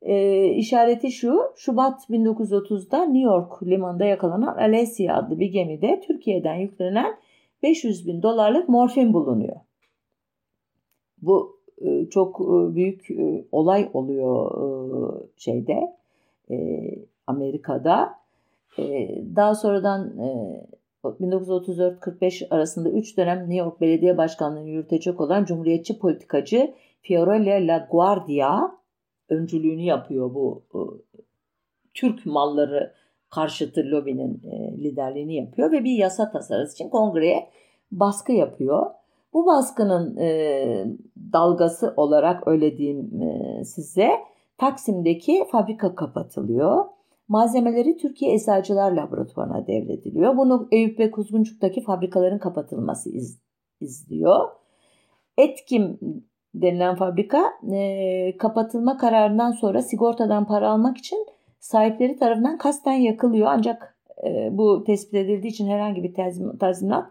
E, 0.03 0.45
işareti 0.47 1.11
şu, 1.11 1.41
Şubat 1.57 2.11
1930'da 2.11 3.05
New 3.05 3.19
York 3.19 3.63
limanında 3.63 4.05
yakalanan 4.05 4.57
Alessia 4.57 5.17
adlı 5.17 5.41
bir 5.41 5.47
gemide 5.47 6.01
Türkiye'den 6.07 6.55
yüklenen 6.55 7.17
500 7.63 8.07
bin 8.07 8.23
dolarlık 8.23 8.69
morfin 8.69 9.13
bulunuyor. 9.13 9.57
Bu 11.23 11.57
e, 11.79 12.07
çok 12.11 12.41
e, 12.41 12.75
büyük 12.75 13.11
e, 13.11 13.45
olay 13.53 13.91
oluyor 13.93 15.21
şeyde 15.37 15.97
Amerika'da. 17.27 18.22
Daha 19.37 19.55
sonradan 19.55 20.13
1934-45 21.05 22.49
arasında 22.51 22.91
3 22.91 23.17
dönem 23.17 23.39
New 23.39 23.55
York 23.55 23.81
Belediye 23.81 24.19
Başkanlığı'nı 24.19 24.69
yürütecek 24.69 25.21
olan 25.21 25.45
Cumhuriyetçi 25.45 25.99
politikacı 25.99 26.75
Fiorella 27.03 27.75
LaGuardia 27.75 28.71
öncülüğünü 29.29 29.83
yapıyor 29.83 30.35
bu 30.35 30.63
Türk 31.95 32.27
malları 32.27 32.93
karşıtı 33.31 33.81
lobinin 33.81 34.43
e, 34.45 34.83
liderliğini 34.83 35.35
yapıyor 35.35 35.73
ve 35.73 35.85
bir 35.85 35.99
yasa 35.99 36.31
tasarısı 36.31 36.75
için 36.75 36.89
kongreye 36.89 37.49
baskı 37.93 38.33
yapıyor. 38.33 38.91
Bu 39.33 39.47
baskının 39.47 40.17
e, 40.17 40.87
dalgası 41.33 41.95
olarak 41.97 42.49
öyle 42.49 42.79
diyeyim 42.79 43.23
e, 43.23 43.65
size 43.65 44.11
Taksim'deki 44.59 45.45
fabrika 45.53 45.95
kapatılıyor. 45.95 46.85
Malzemeleri 47.33 47.97
Türkiye 47.97 48.35
Eczacılar 48.35 48.93
Laboratuvarı'na 48.93 49.67
devrediliyor. 49.67 50.37
Bunu 50.37 50.69
Eyüp 50.73 50.99
ve 50.99 51.11
Kuzguncuk'taki 51.11 51.83
fabrikaların 51.83 52.39
kapatılması 52.39 53.11
iz, 53.11 53.41
izliyor. 53.81 54.49
Etkim 55.39 55.99
denilen 56.55 56.95
fabrika 56.95 57.53
e, 57.73 58.37
kapatılma 58.39 58.97
kararından 58.97 59.51
sonra 59.53 59.83
sigortadan 59.83 60.47
para 60.47 60.71
almak 60.71 60.97
için 60.97 61.27
sahipleri 61.61 62.17
tarafından 62.17 62.59
kasten 62.59 62.93
yakılıyor 62.93 63.47
ancak 63.51 63.97
e, 64.25 64.49
bu 64.53 64.85
tespit 64.85 65.15
edildiği 65.15 65.53
için 65.53 65.69
herhangi 65.69 66.03
bir 66.03 66.15
tazminat 66.59 67.11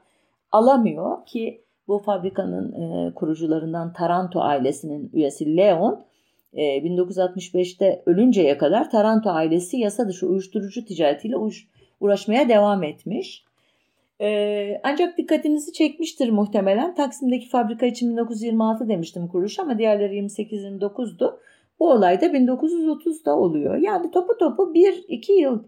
alamıyor 0.51 1.25
ki 1.25 1.65
bu 1.87 1.97
fabrikanın 1.97 2.73
e, 2.81 3.13
kurucularından 3.13 3.93
Taranto 3.93 4.41
ailesinin 4.41 5.09
üyesi 5.13 5.57
Leon 5.57 6.03
1965'te 6.53 8.03
ölünceye 8.05 8.57
kadar 8.57 8.89
Taranto 8.89 9.29
ailesi 9.29 9.77
yasa 9.77 10.07
dışı 10.07 10.27
uyuşturucu 10.27 10.85
ticaretiyle 10.85 11.35
uğraşmaya 11.99 12.49
devam 12.49 12.83
etmiş. 12.83 13.43
ancak 14.83 15.17
dikkatinizi 15.17 15.73
çekmiştir 15.73 16.29
muhtemelen. 16.29 16.95
Taksim'deki 16.95 17.49
fabrika 17.49 17.85
için 17.85 18.11
1926 18.11 18.89
demiştim 18.89 19.27
kuruluş 19.27 19.59
ama 19.59 19.77
diğerleri 19.77 20.19
28-29'du. 20.19 21.39
Bu 21.79 21.91
olay 21.91 22.21
da 22.21 22.25
1930'da 22.25 23.35
oluyor. 23.37 23.75
Yani 23.75 24.11
topu 24.11 24.37
topu 24.37 24.73
1-2 24.73 25.31
yıl 25.31 25.63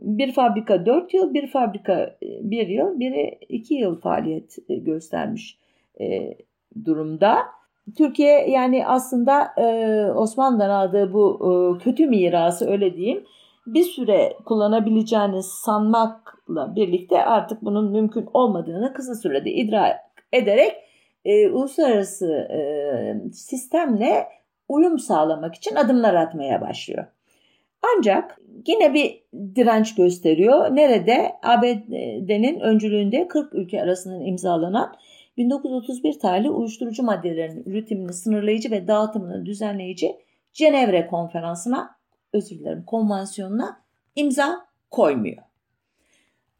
bir 0.00 0.32
fabrika 0.32 0.86
4 0.86 1.14
yıl, 1.14 1.34
bir 1.34 1.46
fabrika 1.46 2.16
1 2.22 2.68
yıl, 2.68 3.00
biri 3.00 3.38
2 3.48 3.74
yıl 3.74 4.00
faaliyet 4.00 4.56
göstermiş 4.68 5.58
durumda. 6.84 7.38
Türkiye 7.96 8.50
yani 8.50 8.86
aslında 8.86 9.54
Osmanlı'dan 10.16 10.70
aldığı 10.70 11.12
bu 11.12 11.78
kötü 11.82 12.06
mirası 12.06 12.70
öyle 12.70 12.96
diyeyim 12.96 13.24
bir 13.66 13.82
süre 13.82 14.36
kullanabileceğini 14.44 15.42
sanmakla 15.42 16.76
birlikte 16.76 17.24
artık 17.24 17.62
bunun 17.62 17.90
mümkün 17.90 18.28
olmadığını 18.34 18.92
kısa 18.94 19.14
sürede 19.14 19.50
idrak 19.50 19.96
ederek 20.32 20.72
e, 21.24 21.48
uluslararası 21.48 22.32
e, 22.32 23.30
sistemle 23.32 24.26
uyum 24.68 24.98
sağlamak 24.98 25.54
için 25.54 25.76
adımlar 25.76 26.14
atmaya 26.14 26.60
başlıyor. 26.60 27.06
Ancak 27.96 28.40
yine 28.66 28.94
bir 28.94 29.22
direnç 29.54 29.94
gösteriyor. 29.94 30.76
Nerede? 30.76 31.32
ABD'nin 31.42 32.60
öncülüğünde 32.60 33.28
40 33.28 33.54
ülke 33.54 33.82
arasında 33.82 34.24
imzalanan 34.24 34.94
1931 35.36 36.18
tarihli 36.18 36.50
uyuşturucu 36.50 37.02
maddelerin 37.02 37.62
üretimini 37.66 38.12
sınırlayıcı 38.12 38.70
ve 38.70 38.88
dağıtımını 38.88 39.46
düzenleyici 39.46 40.16
Cenevre 40.52 41.06
Konferansı'na, 41.06 41.96
özür 42.32 42.58
dilerim, 42.58 42.84
konvansiyonuna 42.86 43.80
imza 44.16 44.66
koymuyor. 44.90 45.42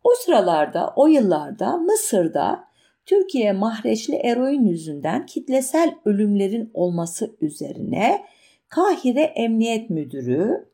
O 0.04 0.10
sıralarda, 0.24 0.92
o 0.96 1.06
yıllarda 1.06 1.76
Mısır'da 1.76 2.64
Türkiye 3.06 3.52
mahreçli 3.52 4.14
eroin 4.14 4.64
yüzünden 4.64 5.26
kitlesel 5.26 5.94
ölümlerin 6.04 6.70
olması 6.74 7.36
üzerine 7.40 8.24
Kahire 8.68 9.22
Emniyet 9.22 9.90
Müdürü 9.90 10.68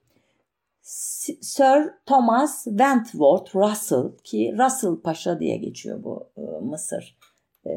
Sir 0.83 1.91
Thomas 2.07 2.65
Wentworth 2.65 3.57
Russell 3.57 4.17
ki 4.25 4.55
Russell 4.59 4.97
Paşa 4.97 5.41
diye 5.41 5.57
geçiyor 5.57 6.05
bu 6.05 6.29
e, 6.37 6.41
Mısır 6.41 7.20
e, 7.67 7.71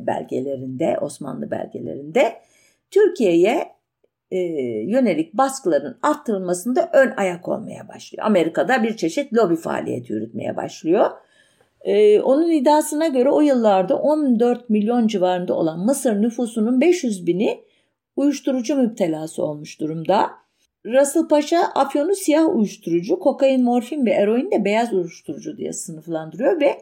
belgelerinde, 0.00 0.98
Osmanlı 1.00 1.50
belgelerinde 1.50 2.32
Türkiye'ye 2.90 3.74
e, 4.30 4.38
yönelik 4.86 5.34
baskıların 5.34 5.98
arttırılmasında 6.02 6.90
ön 6.92 7.14
ayak 7.16 7.48
olmaya 7.48 7.88
başlıyor. 7.88 8.26
Amerika'da 8.26 8.82
bir 8.82 8.96
çeşit 8.96 9.34
lobi 9.34 9.56
faaliyeti 9.56 10.12
yürütmeye 10.12 10.56
başlıyor. 10.56 11.10
Ee, 11.84 12.20
onun 12.20 12.50
iddiasına 12.50 13.06
göre 13.06 13.30
o 13.30 13.40
yıllarda 13.40 13.96
14 13.96 14.70
milyon 14.70 15.06
civarında 15.06 15.54
olan 15.54 15.78
Mısır 15.78 16.22
nüfusunun 16.22 16.80
500 16.80 17.26
bini 17.26 17.64
uyuşturucu 18.16 18.76
müptelası 18.76 19.42
olmuş 19.42 19.80
durumda. 19.80 20.30
Russell 20.86 21.28
Paşa 21.28 21.58
afyonu 21.58 22.14
siyah 22.14 22.56
uyuşturucu, 22.56 23.18
kokain, 23.18 23.64
morfin 23.64 24.06
ve 24.06 24.10
eroin 24.10 24.50
de 24.50 24.64
beyaz 24.64 24.92
uyuşturucu 24.92 25.56
diye 25.56 25.72
sınıflandırıyor 25.72 26.60
ve 26.60 26.80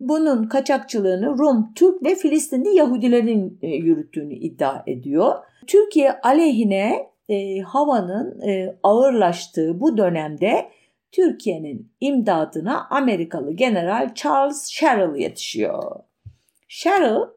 bunun 0.00 0.48
kaçakçılığını 0.48 1.38
Rum, 1.38 1.72
Türk 1.74 2.02
ve 2.04 2.14
Filistinli 2.14 2.76
Yahudilerin 2.76 3.58
e, 3.62 3.68
yürüttüğünü 3.68 4.34
iddia 4.34 4.82
ediyor. 4.86 5.34
Türkiye 5.66 6.20
aleyhine 6.20 7.10
e, 7.28 7.60
havanın 7.60 8.40
e, 8.40 8.76
ağırlaştığı 8.82 9.80
bu 9.80 9.96
dönemde 9.96 10.70
Türkiye'nin 11.12 11.92
imdadına 12.00 12.86
Amerikalı 12.90 13.52
General 13.52 14.14
Charles 14.14 14.68
Sherrill 14.70 15.20
yetişiyor. 15.20 15.92
Sherrill 16.68 17.28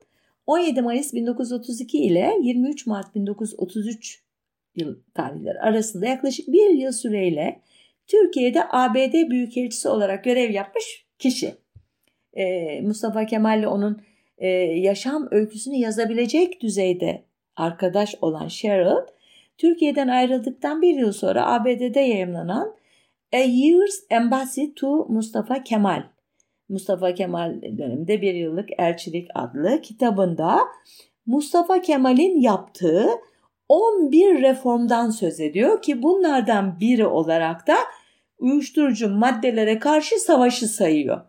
17 0.48 0.82
Mayıs 0.82 1.14
1932 1.14 1.98
ile 1.98 2.34
23 2.42 2.86
Mart 2.88 3.16
1933 3.16 4.24
yıl 4.76 4.96
tarihleri 5.14 5.60
arasında 5.60 6.06
yaklaşık 6.06 6.48
bir 6.48 6.70
yıl 6.70 6.92
süreyle 6.92 7.62
Türkiye'de 8.08 8.64
ABD 8.70 9.30
Büyükelçisi 9.30 9.90
olarak 9.90 10.24
görev 10.24 10.52
yapmış 10.52 11.06
kişi. 11.20 11.56
Ee, 12.34 12.82
Mustafa 12.82 13.26
Kemal 13.26 13.60
ile 13.60 13.68
onun 13.68 14.02
e, 14.38 14.48
yaşam 14.58 15.28
öyküsünü 15.32 15.76
yazabilecek 15.76 16.62
düzeyde 16.62 17.24
arkadaş 17.56 18.16
olan 18.22 18.48
Cheryl, 18.48 19.08
Türkiye'den 19.58 20.08
ayrıldıktan 20.08 20.82
bir 20.82 20.96
yıl 20.96 21.12
sonra 21.12 21.54
ABD'de 21.54 22.00
yayımlanan 22.00 22.76
A 23.34 23.38
Year's 23.38 24.04
Embassy 24.10 24.64
to 24.76 25.06
Mustafa 25.10 25.64
Kemal 25.64 26.04
Mustafa 26.70 27.14
Kemal 27.14 27.62
döneminde 27.62 28.22
bir 28.22 28.34
yıllık 28.34 28.70
elçilik 28.78 29.28
adlı 29.36 29.82
kitabında 29.82 30.60
Mustafa 31.26 31.82
Kemal'in 31.82 32.42
yaptığı 32.42 33.08
11 33.70 34.42
reformdan 34.42 35.10
söz 35.10 35.40
ediyor 35.40 35.82
ki 35.82 36.04
bunlardan 36.04 36.80
biri 36.80 37.08
olarak 37.08 37.68
da 37.68 37.76
uyuşturucu 38.40 39.10
maddelere 39.10 39.80
karşı 39.80 40.20
savaşı 40.20 40.68
sayıyor. 40.68 41.22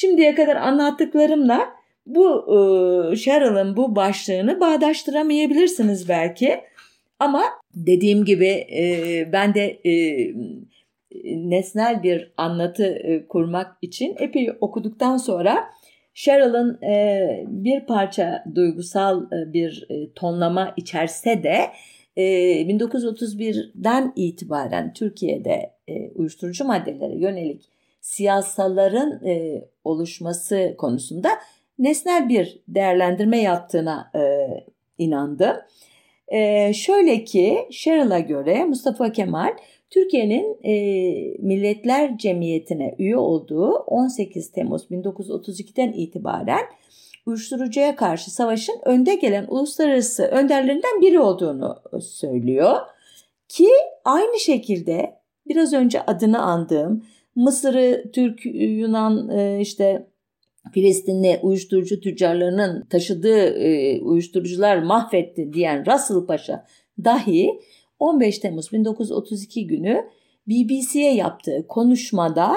Şimdiye 0.00 0.34
kadar 0.34 0.56
anlattıklarımla 0.56 1.74
bu 2.06 2.26
e, 3.12 3.16
Cheryl'ın 3.16 3.76
bu 3.76 3.96
başlığını 3.96 4.60
bağdaştıramayabilirsiniz 4.60 6.08
belki. 6.08 6.60
Ama 7.18 7.42
dediğim 7.74 8.24
gibi 8.24 8.66
e, 8.78 9.24
ben 9.32 9.54
de 9.54 9.80
e, 9.84 9.92
nesnel 11.24 12.02
bir 12.02 12.32
anlatı 12.36 12.84
e, 12.84 13.26
kurmak 13.26 13.76
için 13.82 14.16
epey 14.18 14.50
okuduktan 14.60 15.16
sonra 15.16 15.70
Cheryl'ın 16.14 16.82
e, 16.82 17.44
bir 17.48 17.86
parça 17.86 18.44
duygusal 18.54 19.22
e, 19.22 19.52
bir 19.52 19.88
tonlama 20.14 20.74
içerse 20.76 21.42
de 21.42 21.70
1931'den 22.16 24.12
itibaren 24.16 24.92
Türkiye'de 24.92 25.70
uyuşturucu 26.14 26.64
maddelere 26.64 27.18
yönelik 27.18 27.77
siyasaların 28.08 29.20
oluşması 29.84 30.74
konusunda 30.78 31.28
nesnel 31.78 32.28
bir 32.28 32.62
değerlendirme 32.68 33.38
yaptığına 33.38 34.12
inandım. 34.98 35.56
Şöyle 36.74 37.24
ki 37.24 37.68
Cheryl'a 37.70 38.18
göre 38.18 38.64
Mustafa 38.64 39.12
Kemal 39.12 39.56
Türkiye'nin 39.90 40.58
e, 40.62 40.72
Milletler 41.38 42.18
Cemiyeti'ne 42.18 42.94
üye 42.98 43.16
olduğu 43.16 43.72
18 43.72 44.52
Temmuz 44.52 44.82
1932'den 44.90 45.92
itibaren 45.92 46.64
uyuşturucuya 47.26 47.96
karşı 47.96 48.30
savaşın 48.30 48.80
önde 48.84 49.14
gelen 49.14 49.46
uluslararası 49.48 50.22
önderlerinden 50.22 51.00
biri 51.00 51.20
olduğunu 51.20 51.82
söylüyor. 52.00 52.76
Ki 53.48 53.68
aynı 54.04 54.40
şekilde 54.40 55.14
biraz 55.46 55.72
önce 55.72 56.02
adını 56.02 56.42
andığım 56.42 57.04
Mısır'ı 57.38 58.10
Türk, 58.12 58.40
Yunan 58.54 59.28
e, 59.30 59.60
işte 59.60 60.08
Filistinli 60.72 61.38
uyuşturucu 61.42 62.00
tüccarlarının 62.00 62.86
taşıdığı 62.86 63.48
e, 63.48 64.00
uyuşturucular 64.00 64.78
mahvetti 64.82 65.52
diyen 65.52 65.86
Russell 65.86 66.26
Paşa 66.26 66.66
dahi 67.04 67.60
15 67.98 68.38
Temmuz 68.38 68.72
1932 68.72 69.66
günü 69.66 70.04
BBC'ye 70.46 71.14
yaptığı 71.14 71.66
konuşmada 71.68 72.52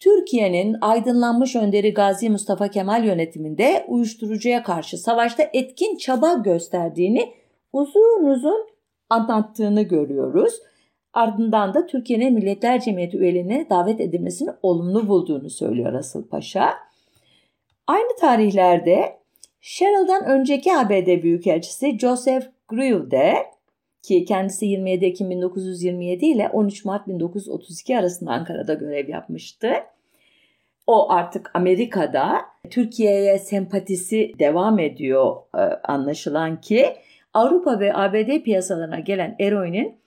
Türkiye'nin 0.00 0.76
aydınlanmış 0.80 1.56
önderi 1.56 1.94
Gazi 1.94 2.30
Mustafa 2.30 2.68
Kemal 2.68 3.04
yönetiminde 3.04 3.84
uyuşturucuya 3.88 4.62
karşı 4.62 4.98
savaşta 4.98 5.42
etkin 5.52 5.96
çaba 5.96 6.32
gösterdiğini 6.34 7.32
uzun 7.72 8.24
uzun 8.24 8.66
anlattığını 9.10 9.82
görüyoruz. 9.82 10.54
Ardından 11.12 11.74
da 11.74 11.86
Türkiye'nin 11.86 12.34
Milletler 12.34 12.80
Cemiyeti 12.80 13.18
üyelerine 13.18 13.66
davet 13.70 14.00
edilmesini 14.00 14.50
olumlu 14.62 15.08
bulduğunu 15.08 15.50
söylüyor 15.50 15.92
Asıl 15.92 16.28
Paşa. 16.28 16.74
Aynı 17.86 18.16
tarihlerde 18.20 19.18
Cheryl'dan 19.60 20.24
önceki 20.24 20.76
ABD 20.76 21.22
Büyükelçisi 21.22 21.98
Joseph 21.98 22.46
Grew 22.68 23.10
de 23.10 23.34
ki 24.02 24.24
kendisi 24.24 24.66
27 24.66 25.04
Ekim 25.04 25.30
1927 25.30 26.26
ile 26.26 26.48
13 26.48 26.84
Mart 26.84 27.08
1932 27.08 27.98
arasında 27.98 28.30
Ankara'da 28.30 28.74
görev 28.74 29.08
yapmıştı. 29.08 29.70
O 30.86 31.10
artık 31.12 31.50
Amerika'da 31.54 32.40
Türkiye'ye 32.70 33.38
sempatisi 33.38 34.32
devam 34.38 34.78
ediyor 34.78 35.36
e, 35.54 35.58
anlaşılan 35.84 36.60
ki 36.60 36.86
Avrupa 37.34 37.80
ve 37.80 37.94
ABD 37.94 38.42
piyasalarına 38.42 38.98
gelen 38.98 39.36
eroinin 39.38 39.98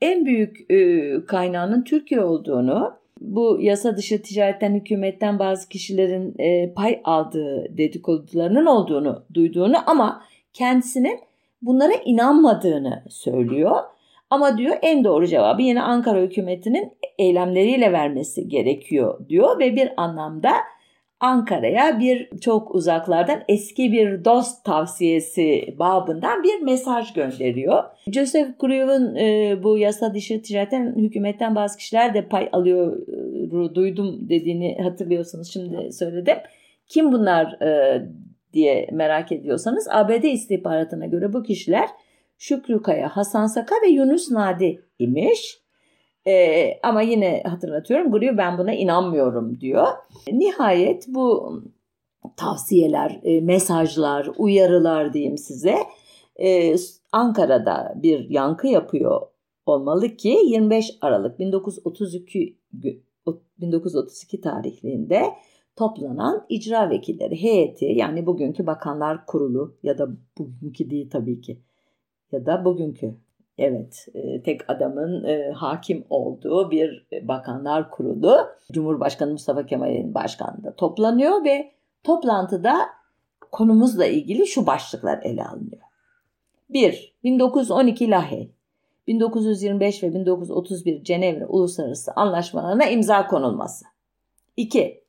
en 0.00 0.26
büyük 0.26 0.70
e, 0.70 1.10
kaynağının 1.26 1.84
Türkiye 1.84 2.20
olduğunu 2.20 3.00
bu 3.20 3.58
yasa 3.60 3.96
dışı 3.96 4.22
ticaretten 4.22 4.74
hükümetten 4.74 5.38
bazı 5.38 5.68
kişilerin 5.68 6.34
e, 6.38 6.72
pay 6.74 7.00
aldığı 7.04 7.76
dedikodularının 7.78 8.66
olduğunu 8.66 9.24
duyduğunu 9.34 9.90
ama 9.90 10.22
kendisinin 10.52 11.20
bunlara 11.62 11.92
inanmadığını 12.04 13.02
söylüyor. 13.08 13.76
Ama 14.30 14.58
diyor 14.58 14.76
en 14.82 15.04
doğru 15.04 15.26
cevabı 15.26 15.62
yine 15.62 15.82
Ankara 15.82 16.20
hükümetinin 16.20 16.92
eylemleriyle 17.18 17.92
vermesi 17.92 18.48
gerekiyor 18.48 19.28
diyor 19.28 19.58
ve 19.58 19.76
bir 19.76 19.92
anlamda 19.96 20.52
Ankara'ya 21.20 22.00
bir 22.00 22.40
çok 22.40 22.74
uzaklardan 22.74 23.42
eski 23.48 23.92
bir 23.92 24.24
dost 24.24 24.64
tavsiyesi 24.64 25.74
babından 25.78 26.42
bir 26.42 26.60
mesaj 26.60 27.12
gönderiyor. 27.12 27.84
Joseph 28.06 28.48
Gruev'un 28.58 29.14
e, 29.14 29.58
bu 29.62 29.78
yasa 29.78 30.14
dışı 30.14 30.42
ticaretten 30.42 30.94
hükümetten 30.96 31.54
bazı 31.54 31.78
kişiler 31.78 32.14
de 32.14 32.28
pay 32.28 32.48
alıyor 32.52 32.96
e, 33.70 33.74
duydum 33.74 34.28
dediğini 34.28 34.78
hatırlıyorsanız 34.82 35.52
şimdi 35.52 35.92
söyledim. 35.92 36.36
Kim 36.86 37.12
bunlar 37.12 37.62
e, 37.62 38.02
diye 38.52 38.88
merak 38.92 39.32
ediyorsanız 39.32 39.88
ABD 39.90 40.24
istihbaratına 40.24 41.06
göre 41.06 41.32
bu 41.32 41.42
kişiler 41.42 41.88
Şükrü 42.38 42.82
Kaya, 42.82 43.08
Hasan 43.08 43.46
Saka 43.46 43.74
ve 43.84 43.88
Yunus 43.88 44.30
Nadi 44.30 44.82
imiş. 44.98 45.59
Ee, 46.30 46.80
ama 46.82 47.02
yine 47.02 47.42
hatırlatıyorum 47.46 48.10
Guryu 48.10 48.38
ben 48.38 48.58
buna 48.58 48.72
inanmıyorum 48.72 49.60
diyor. 49.60 49.86
Nihayet 50.32 51.08
bu 51.08 51.54
tavsiyeler, 52.36 53.20
e, 53.22 53.40
mesajlar, 53.40 54.30
uyarılar 54.38 55.12
diyeyim 55.12 55.38
size 55.38 55.76
e, 56.36 56.76
Ankara'da 57.12 57.94
bir 57.96 58.30
yankı 58.30 58.66
yapıyor 58.66 59.20
olmalı 59.66 60.16
ki 60.16 60.38
25 60.44 60.98
Aralık 61.00 61.38
1932 61.38 62.56
1932 63.58 64.40
tarihliğinde 64.40 65.22
toplanan 65.76 66.46
icra 66.48 66.90
vekilleri 66.90 67.42
heyeti 67.42 67.84
yani 67.84 68.26
bugünkü 68.26 68.66
bakanlar 68.66 69.26
kurulu 69.26 69.76
ya 69.82 69.98
da 69.98 70.08
bugünkü 70.38 70.90
değil 70.90 71.10
tabii 71.10 71.40
ki 71.40 71.58
ya 72.32 72.46
da 72.46 72.64
bugünkü 72.64 73.14
evet 73.60 74.06
e, 74.14 74.42
tek 74.42 74.70
adamın 74.70 75.24
e, 75.24 75.52
hakim 75.52 76.04
olduğu 76.10 76.70
bir 76.70 77.06
bakanlar 77.22 77.90
kurulu 77.90 78.48
Cumhurbaşkanı 78.72 79.32
Mustafa 79.32 79.66
Kemal'in 79.66 80.14
başkanlığında 80.14 80.74
toplanıyor 80.76 81.44
ve 81.44 81.72
toplantıda 82.04 82.78
konumuzla 83.52 84.06
ilgili 84.06 84.46
şu 84.46 84.66
başlıklar 84.66 85.20
ele 85.22 85.44
alınıyor. 85.44 85.82
1. 86.70 87.14
1912 87.24 88.10
Lahey 88.10 88.50
1925 89.06 90.02
ve 90.02 90.14
1931 90.14 91.04
Cenevre 91.04 91.46
Uluslararası 91.46 92.12
Anlaşmalarına 92.16 92.84
imza 92.84 93.26
konulması. 93.26 93.84
2 94.56 95.00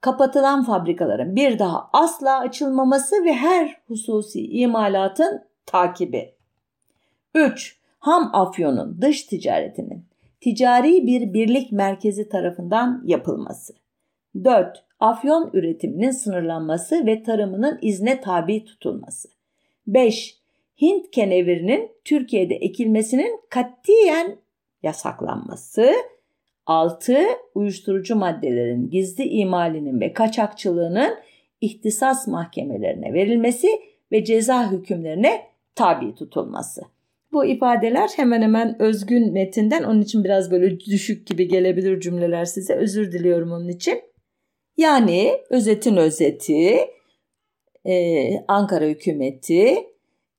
kapatılan 0.00 0.64
fabrikaların 0.64 1.36
bir 1.36 1.58
daha 1.58 1.90
asla 1.92 2.38
açılmaması 2.38 3.24
ve 3.24 3.32
her 3.32 3.80
hususi 3.88 4.46
imalatın 4.46 5.44
takibi. 5.66 6.34
3. 7.34 7.79
Ham 8.00 8.30
afyonun 8.32 9.02
dış 9.02 9.22
ticaretinin 9.22 10.04
ticari 10.40 11.06
bir 11.06 11.34
birlik 11.34 11.72
merkezi 11.72 12.28
tarafından 12.28 13.02
yapılması. 13.06 13.74
4. 14.44 14.84
Afyon 15.00 15.50
üretiminin 15.52 16.10
sınırlanması 16.10 17.06
ve 17.06 17.22
tarımının 17.22 17.78
izne 17.82 18.20
tabi 18.20 18.64
tutulması. 18.64 19.28
5. 19.86 20.38
Hint 20.80 21.10
kenevirinin 21.10 21.90
Türkiye'de 22.04 22.54
ekilmesinin 22.54 23.40
katiyen 23.50 24.36
yasaklanması. 24.82 25.92
6. 26.66 27.18
Uyuşturucu 27.54 28.16
maddelerin 28.16 28.90
gizli 28.90 29.24
imalinin 29.24 30.00
ve 30.00 30.12
kaçakçılığının 30.12 31.14
ihtisas 31.60 32.26
mahkemelerine 32.26 33.12
verilmesi 33.12 33.68
ve 34.12 34.24
ceza 34.24 34.72
hükümlerine 34.72 35.42
tabi 35.74 36.14
tutulması. 36.14 36.82
Bu 37.32 37.44
ifadeler 37.44 38.10
hemen 38.16 38.42
hemen 38.42 38.82
özgün 38.82 39.32
metinden 39.32 39.82
onun 39.82 40.00
için 40.00 40.24
biraz 40.24 40.50
böyle 40.50 40.80
düşük 40.80 41.26
gibi 41.26 41.48
gelebilir 41.48 42.00
cümleler 42.00 42.44
size. 42.44 42.74
Özür 42.74 43.12
diliyorum 43.12 43.52
onun 43.52 43.68
için. 43.68 44.00
Yani 44.76 45.32
özetin 45.50 45.96
özeti 45.96 46.78
e, 47.84 48.30
Ankara 48.48 48.84
hükümeti 48.84 49.74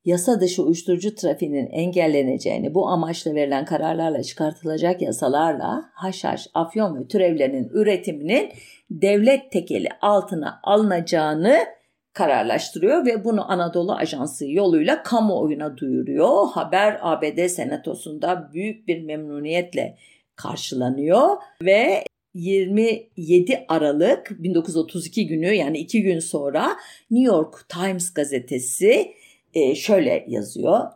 yasa 0.05 0.41
dışı 0.41 0.63
uyuşturucu 0.63 1.15
trafiğinin 1.15 1.67
engelleneceğini 1.67 2.73
bu 2.73 2.87
amaçla 2.87 3.35
verilen 3.35 3.65
kararlarla 3.65 4.23
çıkartılacak 4.23 5.01
yasalarla 5.01 5.89
haşhaş, 5.93 6.47
afyon 6.53 6.99
ve 6.99 7.07
türevlerinin 7.07 7.69
üretiminin 7.73 8.49
devlet 8.91 9.51
tekeli 9.51 9.87
altına 10.01 10.59
alınacağını 10.63 11.57
kararlaştırıyor 12.13 13.05
ve 13.05 13.23
bunu 13.23 13.51
Anadolu 13.51 13.93
Ajansı 13.93 14.47
yoluyla 14.47 15.03
kamuoyuna 15.03 15.77
duyuruyor. 15.77 16.47
Haber 16.53 16.99
ABD 17.01 17.47
Senatosu'nda 17.47 18.49
büyük 18.53 18.87
bir 18.87 19.03
memnuniyetle 19.03 19.97
karşılanıyor 20.35 21.37
ve 21.63 22.03
27 22.33 23.65
Aralık 23.67 24.43
1932 24.43 25.27
günü 25.27 25.53
yani 25.53 25.77
iki 25.77 26.01
gün 26.01 26.19
sonra 26.19 26.67
New 27.11 27.35
York 27.35 27.69
Times 27.69 28.13
gazetesi 28.13 29.13
e, 29.53 29.75
şöyle 29.75 30.25
yazıyor. 30.27 30.87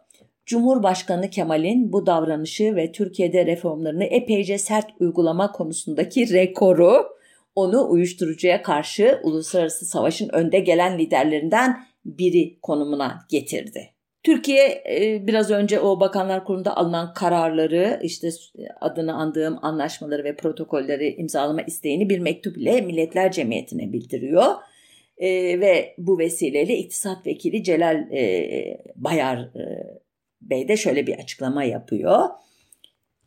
Cumhurbaşkanı 0.46 1.30
Kemal'in 1.30 1.94
bu 1.94 2.06
davranışı 2.06 2.76
ve 2.76 2.92
Türkiye'de 2.92 3.46
reformlarını 3.46 4.04
epeyce 4.04 4.58
sert 4.58 4.88
uygulama 5.00 5.52
konusundaki 5.52 6.34
rekoru 6.34 7.15
onu 7.56 7.90
uyuşturucuya 7.90 8.62
karşı 8.62 9.20
uluslararası 9.24 9.86
savaşın 9.86 10.30
önde 10.30 10.60
gelen 10.60 11.00
liderlerinden 11.00 11.86
biri 12.06 12.60
konumuna 12.62 13.26
getirdi. 13.30 13.90
Türkiye 14.24 14.84
e, 14.90 15.28
biraz 15.28 15.52
önce 15.52 15.80
o 15.80 16.00
Bakanlar 16.00 16.46
Kurulu'nda 16.46 16.78
alınan 16.78 17.14
kararları 17.14 18.00
işte 18.04 18.30
adını 18.82 19.14
andığım 19.14 19.60
anlaşmaları 19.62 20.24
ve 20.24 20.36
protokolleri 20.36 21.16
imzalama 21.16 21.62
isteğini 21.62 22.10
bir 22.10 22.20
mektup 22.20 22.58
ile 22.58 22.82
Milletler 22.82 23.32
Cemiyeti'ne 23.32 23.94
bildiriyor. 23.94 24.46
E, 25.18 25.30
ve 25.60 25.96
bu 25.98 26.20
vesileyle 26.20 26.78
İktisat 26.78 27.28
Vekili 27.28 27.64
Celal 27.64 28.12
e, 28.12 28.78
Bayar 28.96 29.50
Bey 30.42 30.68
de 30.68 30.78
şöyle 30.78 31.08
bir 31.08 31.16
açıklama 31.16 31.64
yapıyor. 31.64 32.20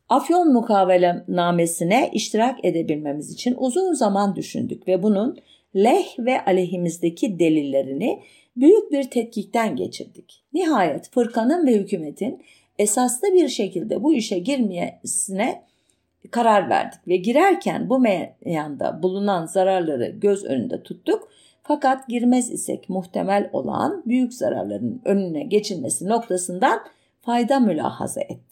Afyon 0.09 0.53
mukavelenamesine 0.53 2.09
iştirak 2.13 2.65
edebilmemiz 2.65 3.33
için 3.33 3.55
uzun 3.57 3.93
zaman 3.93 4.35
düşündük 4.35 4.87
ve 4.87 5.03
bunun 5.03 5.37
leh 5.75 6.19
ve 6.19 6.45
aleyhimizdeki 6.45 7.39
delillerini 7.39 8.23
büyük 8.57 8.91
bir 8.91 9.03
tetkikten 9.03 9.75
geçirdik. 9.75 10.43
Nihayet 10.53 11.09
fırkanın 11.11 11.67
ve 11.67 11.73
hükümetin 11.73 12.43
esaslı 12.79 13.27
bir 13.33 13.47
şekilde 13.47 14.03
bu 14.03 14.13
işe 14.13 14.39
girmesine 14.39 15.63
karar 16.31 16.69
verdik 16.69 17.07
ve 17.07 17.17
girerken 17.17 17.89
bu 17.89 17.99
meyanda 17.99 19.03
bulunan 19.03 19.45
zararları 19.45 20.09
göz 20.09 20.45
önünde 20.45 20.83
tuttuk. 20.83 21.29
Fakat 21.63 22.07
girmez 22.07 22.51
isek 22.51 22.89
muhtemel 22.89 23.49
olan 23.53 24.03
büyük 24.05 24.33
zararların 24.33 25.01
önüne 25.05 25.43
geçilmesi 25.43 26.09
noktasından 26.09 26.79
fayda 27.21 27.59
mülahaza 27.59 28.21
ettik. 28.21 28.48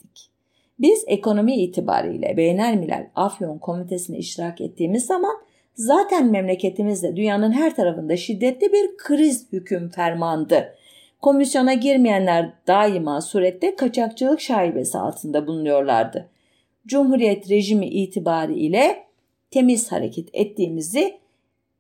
Biz 0.79 1.03
ekonomi 1.07 1.55
itibariyle 1.55 2.37
Beynelmilel 2.37 3.09
Afyon 3.15 3.57
Komitesi'ne 3.57 4.17
iştirak 4.17 4.61
ettiğimiz 4.61 5.05
zaman 5.05 5.37
zaten 5.75 6.31
memleketimizde 6.31 7.15
dünyanın 7.15 7.51
her 7.51 7.75
tarafında 7.75 8.17
şiddetli 8.17 8.73
bir 8.73 8.97
kriz 8.97 9.53
hüküm 9.53 9.89
fermandı. 9.89 10.75
Komisyona 11.21 11.73
girmeyenler 11.73 12.53
daima 12.67 13.21
surette 13.21 13.75
kaçakçılık 13.75 14.41
şaibesi 14.41 14.97
altında 14.97 15.47
bulunuyorlardı. 15.47 16.29
Cumhuriyet 16.87 17.49
rejimi 17.49 17.87
itibariyle 17.87 19.03
temiz 19.51 19.91
hareket 19.91 20.29
ettiğimizi 20.33 21.17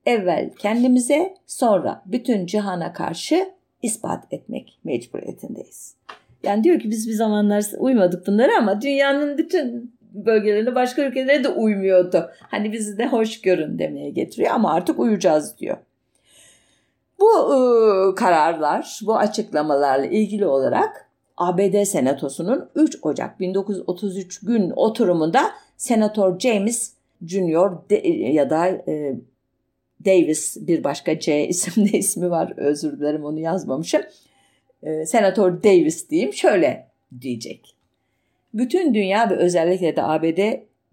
evvel 0.05 0.49
kendimize 0.59 1.35
sonra 1.47 2.03
bütün 2.05 2.45
cihana 2.45 2.93
karşı 2.93 3.49
ispat 3.81 4.33
etmek 4.33 4.79
mecburiyetindeyiz. 4.83 5.95
Yani 6.47 6.63
diyor 6.63 6.79
ki 6.79 6.91
biz 6.91 7.07
bir 7.07 7.13
zamanlar 7.13 7.65
uymadık 7.77 8.27
bunlara 8.27 8.57
ama 8.57 8.81
dünyanın 8.81 9.37
bütün 9.37 9.97
bölgelerinde 10.13 10.75
başka 10.75 11.01
ülkelere 11.01 11.43
de 11.43 11.49
uymuyordu. 11.49 12.29
Hani 12.39 12.71
bizi 12.71 12.97
de 12.97 13.07
hoş 13.07 13.41
görün 13.41 13.79
demeye 13.79 14.09
getiriyor 14.09 14.51
ama 14.53 14.73
artık 14.73 14.99
uyacağız 14.99 15.57
diyor. 15.57 15.77
Bu 17.19 17.31
e, 17.31 18.15
kararlar, 18.15 18.99
bu 19.05 19.17
açıklamalarla 19.17 20.05
ilgili 20.05 20.45
olarak 20.45 21.09
ABD 21.37 21.83
Senatosu'nun 21.83 22.69
3 22.75 22.97
Ocak 23.01 23.39
1933 23.39 24.39
gün 24.39 24.73
oturumunda 24.75 25.51
Senatör 25.77 26.39
James 26.39 26.93
Jr. 27.25 27.89
De, 27.89 28.07
ya 28.09 28.49
da 28.49 28.67
e, 28.67 29.15
Davis 30.05 30.57
bir 30.67 30.83
başka 30.83 31.19
C 31.19 31.47
isimde 31.47 31.97
ismi 31.97 32.29
var 32.29 32.53
özür 32.57 32.99
dilerim 32.99 33.25
onu 33.25 33.39
yazmamışım. 33.39 34.01
E, 34.83 35.05
Senatör 35.05 35.63
Davis 35.63 36.09
diyeyim 36.09 36.33
şöyle 36.33 36.87
diyecek. 37.21 37.75
Bütün 38.53 38.93
dünya 38.93 39.29
ve 39.29 39.35
özellikle 39.35 39.95
de 39.95 40.03
ABD 40.03 40.39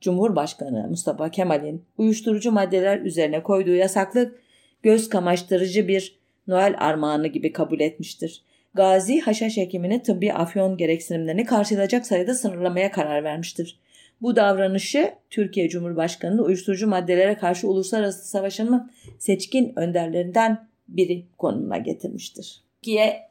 Cumhurbaşkanı 0.00 0.86
Mustafa 0.88 1.30
Kemal'in 1.30 1.84
uyuşturucu 1.98 2.52
maddeler 2.52 3.00
üzerine 3.00 3.42
koyduğu 3.42 3.74
yasaklık 3.74 4.40
göz 4.82 5.08
kamaştırıcı 5.08 5.88
bir 5.88 6.18
Noel 6.46 6.74
armağanı 6.78 7.26
gibi 7.26 7.52
kabul 7.52 7.80
etmiştir. 7.80 8.42
Gazi 8.74 9.20
haşhaş 9.20 9.56
hekiminin 9.56 9.98
tıbbi 9.98 10.32
afyon 10.32 10.76
gereksinimlerini 10.76 11.44
karşılayacak 11.44 12.06
sayıda 12.06 12.34
sınırlamaya 12.34 12.90
karar 12.90 13.24
vermiştir. 13.24 13.78
Bu 14.22 14.36
davranışı 14.36 15.14
Türkiye 15.30 15.68
Cumhurbaşkanı'nı 15.68 16.42
uyuşturucu 16.42 16.86
maddelere 16.86 17.34
karşı 17.34 17.68
uluslararası 17.68 18.28
savaşının 18.28 18.90
seçkin 19.18 19.72
önderlerinden 19.76 20.68
biri 20.88 21.26
konumuna 21.38 21.78
getirmiştir. 21.78 22.64
Türkiye 22.82 23.22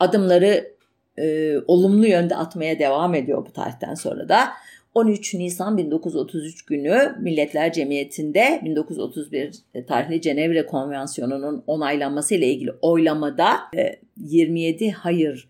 adımları 0.00 0.74
e, 1.18 1.54
olumlu 1.66 2.06
yönde 2.06 2.36
atmaya 2.36 2.78
devam 2.78 3.14
ediyor 3.14 3.46
bu 3.46 3.52
tarihten 3.52 3.94
sonra 3.94 4.28
da. 4.28 4.48
13 4.94 5.34
Nisan 5.34 5.76
1933 5.76 6.62
günü 6.64 7.16
Milletler 7.20 7.72
Cemiyeti'nde 7.72 8.60
1931 8.64 9.54
tarihli 9.88 10.20
Cenevre 10.20 10.66
Konvansiyonu'nun 10.66 11.64
onaylanması 11.66 12.34
ile 12.34 12.46
ilgili 12.46 12.72
oylamada 12.82 13.56
27 14.16 14.84
e, 14.84 14.90
hayır 14.90 15.48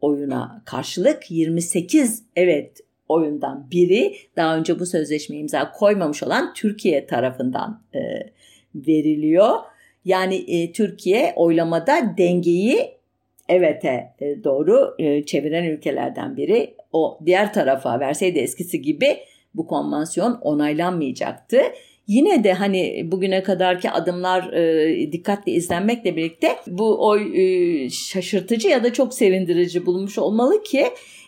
oyuna 0.00 0.62
karşılık 0.64 1.30
28 1.30 2.24
evet 2.36 2.80
oyundan 3.08 3.70
biri 3.70 4.16
daha 4.36 4.56
önce 4.56 4.78
bu 4.78 4.86
sözleşme 4.86 5.36
imza 5.36 5.72
koymamış 5.72 6.22
olan 6.22 6.54
Türkiye 6.54 7.06
tarafından 7.06 7.82
e, 7.94 8.00
veriliyor. 8.74 9.56
Yani 10.04 10.34
e, 10.34 10.72
Türkiye 10.72 11.32
oylamada 11.36 12.14
dengeyi 12.18 13.01
evet'e 13.52 14.14
e, 14.20 14.44
doğru 14.44 14.94
e, 14.98 15.24
çeviren 15.24 15.64
ülkelerden 15.64 16.36
biri. 16.36 16.74
O 16.92 17.18
diğer 17.26 17.52
tarafa 17.52 18.00
verseydi 18.00 18.38
eskisi 18.38 18.82
gibi 18.82 19.16
bu 19.54 19.66
konvansiyon 19.66 20.38
onaylanmayacaktı. 20.40 21.60
Yine 22.06 22.44
de 22.44 22.52
hani 22.52 23.08
bugüne 23.12 23.42
kadarki 23.42 23.90
adımlar 23.90 24.52
e, 24.52 25.12
dikkatle 25.12 25.52
izlenmekle 25.52 26.16
birlikte 26.16 26.56
bu 26.66 27.08
oy 27.08 27.32
e, 27.34 27.90
şaşırtıcı 27.90 28.68
ya 28.68 28.84
da 28.84 28.92
çok 28.92 29.14
sevindirici 29.14 29.86
bulmuş 29.86 30.18
olmalı 30.18 30.62
ki 30.62 30.86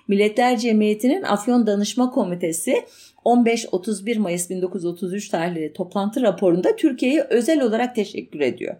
Milletler 0.09 0.59
Cemiyeti'nin 0.59 1.22
Afyon 1.22 1.66
Danışma 1.66 2.11
Komitesi 2.11 2.85
15-31 3.25 4.18
Mayıs 4.18 4.51
1933 4.51 5.29
tarihli 5.29 5.72
toplantı 5.72 6.22
raporunda 6.22 6.77
Türkiye'ye 6.77 7.27
özel 7.31 7.62
olarak 7.62 7.95
teşekkür 7.95 8.41
ediyor. 8.41 8.77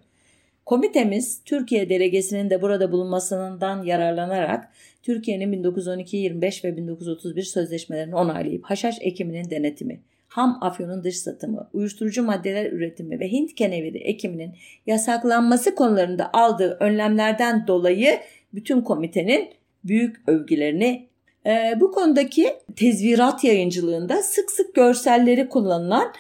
Komitemiz 0.67 1.43
Türkiye 1.45 1.89
delegesinin 1.89 2.51
de 2.51 2.63
burada 2.63 2.93
bulunmasından 2.93 3.83
yararlanarak 3.83 4.69
Türkiye'nin 5.03 5.65
1912-25 5.65 6.65
ve 6.65 6.77
1931 6.77 7.43
sözleşmelerini 7.43 8.15
onaylayıp 8.15 8.65
haşhaş 8.65 8.97
ekiminin 9.01 9.51
denetimi, 9.51 10.01
ham 10.29 10.59
afyonun 10.61 11.05
dış 11.05 11.17
satımı, 11.17 11.71
uyuşturucu 11.73 12.23
maddeler 12.23 12.73
üretimi 12.73 13.21
ve 13.21 13.33
Hint 13.33 13.55
keneviri 13.55 13.99
ekiminin 13.99 14.55
yasaklanması 14.87 15.75
konularında 15.75 16.31
aldığı 16.33 16.77
önlemlerden 16.81 17.67
dolayı 17.67 18.19
bütün 18.55 18.81
komitenin 18.81 19.49
büyük 19.85 20.29
övgülerini 20.29 21.09
e, 21.47 21.73
bu 21.81 21.93
konudaki 21.93 22.55
tezvirat 22.77 23.45
yayıncılığında 23.45 24.23
sık 24.23 24.51
sık 24.51 24.75
görselleri 24.75 25.49
kullanılan 25.49 26.13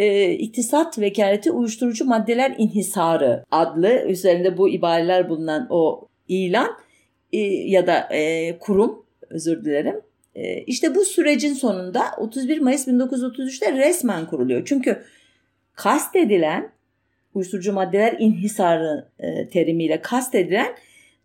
e, 0.00 0.32
İktisat 0.32 0.98
Vekaleti 0.98 1.50
Uyuşturucu 1.50 2.04
Maddeler 2.04 2.54
İnhisarı 2.58 3.44
adlı 3.50 4.02
üzerinde 4.08 4.58
bu 4.58 4.68
ibareler 4.68 5.28
bulunan 5.28 5.66
o 5.70 6.08
ilan 6.28 6.70
e, 7.32 7.38
ya 7.42 7.86
da 7.86 8.08
e, 8.12 8.58
kurum 8.58 9.06
özür 9.30 9.64
dilerim. 9.64 10.00
E, 10.34 10.62
işte 10.62 10.94
bu 10.94 11.04
sürecin 11.04 11.54
sonunda 11.54 12.04
31 12.18 12.60
Mayıs 12.60 12.88
1933'te 12.88 13.72
resmen 13.72 14.26
kuruluyor. 14.26 14.62
Çünkü 14.64 15.02
kastedilen 15.72 16.72
uyuşturucu 17.34 17.72
maddeler 17.72 18.16
inhisarı 18.18 19.08
e, 19.18 19.48
terimiyle 19.48 20.00
kastedilen 20.00 20.74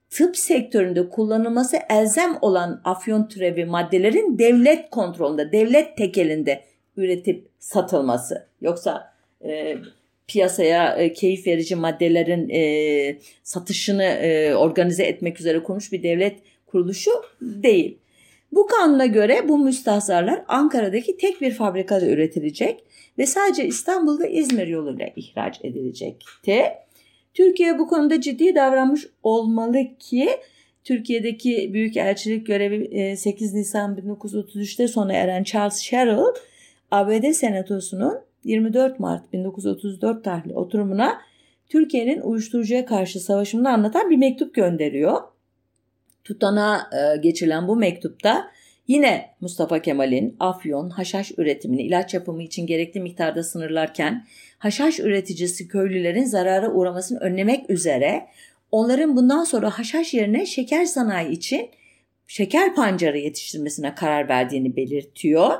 tıp 0.10 0.38
sektöründe 0.38 1.10
kullanılması 1.10 1.78
elzem 1.90 2.38
olan 2.42 2.82
afyon 2.84 3.28
türevi 3.28 3.66
maddelerin 3.66 4.40
devlet 4.40 4.90
kontrolünde, 4.90 5.52
devlet 5.52 5.98
tekelinde 5.98 6.64
üretip 6.98 7.48
satılması. 7.60 8.48
Yoksa 8.66 9.14
e, 9.46 9.78
piyasaya 10.28 10.96
e, 10.96 11.14
keyif 11.14 11.48
verici 11.48 11.76
maddelerin 11.76 12.50
e, 12.50 13.18
satışını 13.44 14.04
e, 14.04 14.56
organize 14.56 15.04
etmek 15.04 15.40
üzere 15.40 15.64
kurmuş 15.64 15.92
bir 15.92 16.04
devlet 16.04 16.40
kuruluşu 16.66 17.12
değil. 17.42 17.98
Bu 18.52 18.68
kanuna 18.68 19.06
göre 19.06 19.50
bu 19.50 19.58
müstahzarlar 19.58 20.44
Ankara'daki 20.48 21.18
tek 21.18 21.42
bir 21.42 21.52
fabrikada 21.52 22.06
üretilecek 22.06 22.84
ve 23.18 23.26
sadece 23.26 23.66
İstanbul 23.66 24.20
ve 24.20 24.32
İzmir 24.32 24.68
yoluyla 24.68 25.08
ihraç 25.16 25.60
edilecekti. 25.64 26.64
Türkiye 27.34 27.80
bu 27.80 27.88
konuda 27.88 28.22
ciddi 28.22 28.56
davranmış 28.56 29.08
olmalı 29.24 29.78
ki 30.00 30.30
Türkiye'deki 30.84 31.74
büyükelçilik 31.74 32.48
görevi 32.48 33.18
8 33.18 33.56
e, 33.56 33.58
Nisan 33.58 33.98
1933'te 33.98 34.88
sona 34.88 35.14
eren 35.14 35.44
Charles 35.44 35.80
Sherrill 35.80 36.36
ABD 36.92 37.32
Senatosu'nun 37.32 38.20
24 38.46 39.00
Mart 39.00 39.34
1934 39.34 40.24
tarihli 40.24 40.54
oturumuna 40.54 41.22
Türkiye'nin 41.70 42.22
uyuşturucuya 42.22 42.86
karşı 42.86 43.20
savaşını 43.20 43.70
anlatan 43.70 44.10
bir 44.10 44.18
mektup 44.18 44.54
gönderiyor. 44.56 45.22
Tutana 46.24 46.90
e, 46.94 47.18
geçirilen 47.18 47.68
bu 47.68 47.76
mektupta 47.76 48.52
yine 48.88 49.30
Mustafa 49.42 49.82
Kemal'in 49.82 50.36
afyon, 50.40 50.90
haşhaş 50.90 51.32
üretimini 51.38 51.84
ilaç 51.84 52.14
yapımı 52.14 52.44
için 52.44 52.68
gerekli 52.68 53.00
miktarda 53.00 53.44
sınırlarken 53.44 54.26
haşhaş 54.58 55.00
üreticisi 55.00 55.68
köylülerin 55.68 56.26
zarara 56.26 56.72
uğramasını 56.72 57.20
önlemek 57.20 57.70
üzere 57.70 58.28
onların 58.72 59.16
bundan 59.16 59.44
sonra 59.44 59.70
haşhaş 59.70 60.14
yerine 60.14 60.46
şeker 60.46 60.86
sanayi 60.86 61.32
için 61.32 61.70
şeker 62.28 62.76
pancarı 62.76 63.18
yetiştirmesine 63.18 63.96
karar 63.96 64.30
verdiğini 64.30 64.76
belirtiyor. 64.76 65.54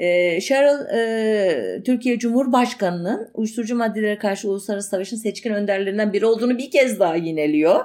E, 0.00 0.40
Cheryl 0.40 0.96
e, 0.96 1.82
Türkiye 1.82 2.18
Cumhurbaşkanı'nın 2.18 3.28
uyuşturucu 3.34 3.76
maddelere 3.76 4.18
karşı 4.18 4.48
uluslararası 4.48 4.88
savaşın 4.88 5.16
seçkin 5.16 5.50
önderlerinden 5.50 6.12
biri 6.12 6.26
olduğunu 6.26 6.58
bir 6.58 6.70
kez 6.70 7.00
daha 7.00 7.16
yineliyor. 7.16 7.84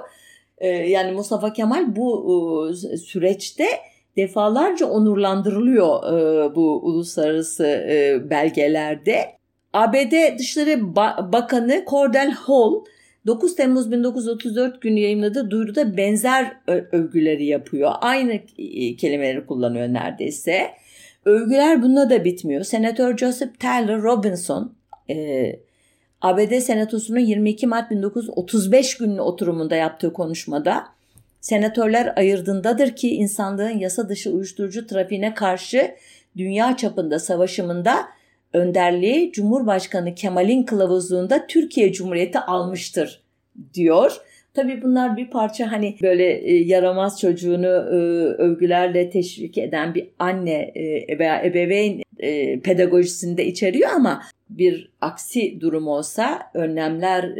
E, 0.58 0.68
yani 0.68 1.12
Mustafa 1.12 1.52
Kemal 1.52 1.96
bu 1.96 2.70
e, 2.92 2.96
süreçte 2.96 3.66
defalarca 4.16 4.86
onurlandırılıyor 4.86 6.12
e, 6.12 6.54
bu 6.54 6.80
uluslararası 6.86 7.66
e, 7.66 8.30
belgelerde. 8.30 9.20
ABD 9.72 10.38
Dışişleri 10.38 10.96
Bakanı 11.32 11.84
Cordell 11.90 12.30
Hall 12.30 12.84
9 13.26 13.56
Temmuz 13.56 13.92
1934 13.92 14.82
günü 14.82 15.00
yayınladığı 15.00 15.50
duyuruda 15.50 15.96
benzer 15.96 16.56
övgüleri 16.92 17.44
yapıyor. 17.44 17.92
Aynı 18.00 18.32
e, 18.58 18.96
kelimeleri 18.96 19.46
kullanıyor 19.46 19.88
neredeyse. 19.88 20.70
Övgüler 21.26 21.82
bununla 21.82 22.10
da 22.10 22.24
bitmiyor. 22.24 22.64
Senatör 22.64 23.16
Joseph 23.16 23.58
Taylor 23.58 24.02
Robinson 24.02 24.74
e, 25.10 25.52
ABD 26.20 26.58
Senatosu'nun 26.58 27.18
22 27.18 27.66
Mart 27.66 27.90
1935 27.90 28.96
günlü 28.96 29.20
oturumunda 29.20 29.76
yaptığı 29.76 30.12
konuşmada 30.12 30.86
senatörler 31.40 32.12
ayırdındadır 32.16 32.96
ki 32.96 33.10
insanlığın 33.10 33.78
yasa 33.78 34.08
dışı 34.08 34.30
uyuşturucu 34.30 34.86
trafiğine 34.86 35.34
karşı 35.34 35.94
dünya 36.36 36.76
çapında 36.76 37.18
savaşımında 37.18 38.04
önderliği 38.52 39.32
Cumhurbaşkanı 39.32 40.14
Kemal'in 40.14 40.62
kılavuzluğunda 40.62 41.46
Türkiye 41.46 41.92
Cumhuriyeti 41.92 42.38
almıştır 42.38 43.22
diyor. 43.74 44.20
Tabii 44.56 44.82
bunlar 44.82 45.16
bir 45.16 45.30
parça 45.30 45.72
hani 45.72 45.96
böyle 46.02 46.24
e, 46.24 46.54
yaramaz 46.54 47.20
çocuğunu 47.20 47.66
e, 47.66 47.96
övgülerle 48.42 49.10
teşvik 49.10 49.58
eden 49.58 49.94
bir 49.94 50.08
anne 50.18 50.52
e, 50.52 51.18
veya 51.18 51.44
ebeveyn 51.44 52.02
pedagojisinde 52.60 53.46
içeriyor 53.46 53.90
ama 53.94 54.22
bir 54.50 54.90
aksi 55.00 55.60
durum 55.60 55.88
olsa 55.88 56.50
önlemler 56.54 57.36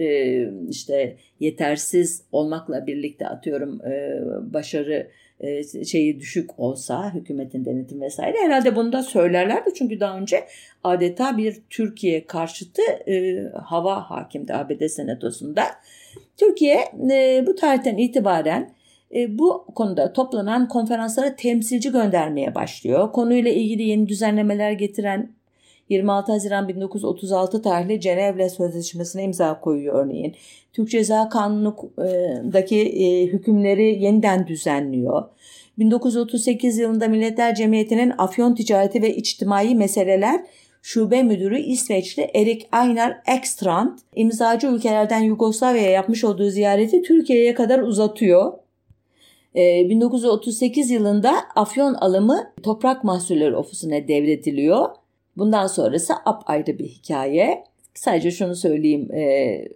işte 0.71 1.17
yetersiz 1.41 2.23
olmakla 2.33 2.87
birlikte 2.87 3.29
atıyorum 3.29 3.81
başarı 4.55 5.11
şeyi 5.87 6.21
düşük 6.21 6.59
olsa 6.59 7.15
hükümetin 7.15 7.65
denetim 7.65 8.01
vesaire 8.01 8.37
herhalde 8.39 8.77
bunu 8.77 8.93
da 8.93 9.03
söylerlerdi 9.03 9.75
çünkü 9.75 10.01
daha 10.01 10.19
önce 10.19 10.45
adeta 10.85 11.37
bir 11.37 11.57
Türkiye 11.71 12.27
karşıtı 12.27 12.83
hava 13.65 14.11
hakimdi 14.11 14.55
ABD 14.55 14.87
senatosunda. 14.87 15.63
Türkiye 16.37 16.85
e, 17.11 17.45
bu 17.47 17.55
tarihten 17.55 17.97
itibaren 17.97 18.71
e, 19.15 19.39
bu 19.39 19.67
konuda 19.75 20.13
toplanan 20.13 20.69
konferanslara 20.69 21.37
temsilci 21.37 21.93
göndermeye 21.93 22.55
başlıyor. 22.55 23.13
Konuyla 23.13 23.51
ilgili 23.51 23.83
yeni 23.83 24.09
düzenlemeler 24.09 24.73
getiren 24.73 25.37
26 25.89 26.33
Haziran 26.33 26.69
1936 26.69 27.63
tarihli 27.63 28.01
Cenevre 28.01 28.49
Sözleşmesi'ne 28.49 29.25
imza 29.25 29.61
koyuyor 29.61 30.05
örneğin. 30.05 30.35
Türk 30.73 30.91
Ceza 30.91 31.29
Kanunu'ndaki 31.29 32.81
e, 32.81 33.27
hükümleri 33.27 34.03
yeniden 34.03 34.47
düzenliyor. 34.47 35.25
1938 35.79 36.79
yılında 36.79 37.09
Milletler 37.09 37.55
Cemiyeti'nin 37.55 38.13
Afyon 38.19 38.55
Ticareti 38.55 39.03
ve 39.03 39.17
İçtimai 39.17 39.75
Meseleler 39.75 40.41
Şube 40.87 41.23
Müdürü 41.23 41.61
İsveçli 41.61 42.31
Erik 42.35 42.69
Einar 42.75 43.17
Ekstrand 43.39 43.99
imzacı 44.17 44.67
ülkelerden 44.67 45.21
Yugoslavya'ya 45.21 45.91
yapmış 45.91 46.25
olduğu 46.25 46.51
ziyareti 46.51 47.03
Türkiye'ye 47.03 47.55
kadar 47.55 47.79
uzatıyor. 47.79 48.53
1938 49.55 50.91
yılında 50.91 51.35
Afyon 51.57 51.95
alımı 51.95 52.53
Toprak 52.63 53.05
Mahsulleri 53.05 53.57
Ofisi'ne 53.57 54.09
devrediliyor. 54.09 54.89
Bundan 55.37 55.67
sonrası 55.67 56.15
apayrı 56.25 56.79
bir 56.79 56.89
hikaye. 56.89 57.65
Sadece 57.95 58.31
şunu 58.31 58.55
söyleyeyim 58.55 59.15
e, 59.15 59.69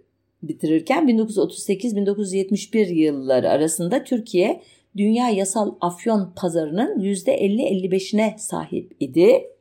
bitirirken 0.43 1.05
1938-1971 1.07 2.93
yılları 2.93 3.49
arasında 3.49 4.03
Türkiye 4.03 4.61
dünya 4.97 5.29
yasal 5.29 5.75
afyon 5.81 6.33
pazarının 6.35 6.99
%50-55'ine 6.99 8.37
sahip 8.37 8.95
idi. 8.99 9.51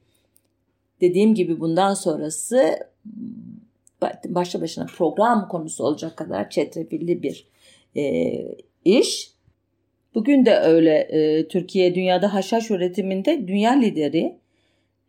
Dediğim 1.00 1.34
gibi 1.34 1.60
bundan 1.60 1.94
sonrası 1.94 2.78
başlı 4.26 4.60
başına 4.60 4.86
program 4.86 5.48
konusu 5.48 5.84
olacak 5.84 6.16
kadar 6.16 6.50
çetrefilli 6.50 7.22
bir 7.22 7.46
e, 7.96 8.32
iş. 8.84 9.30
Bugün 10.14 10.46
de 10.46 10.56
öyle 10.56 10.94
e, 10.94 11.48
Türkiye 11.48 11.94
dünyada 11.94 12.34
haşhaş 12.34 12.70
üretiminde 12.70 13.48
dünya 13.48 13.72
lideri. 13.72 14.36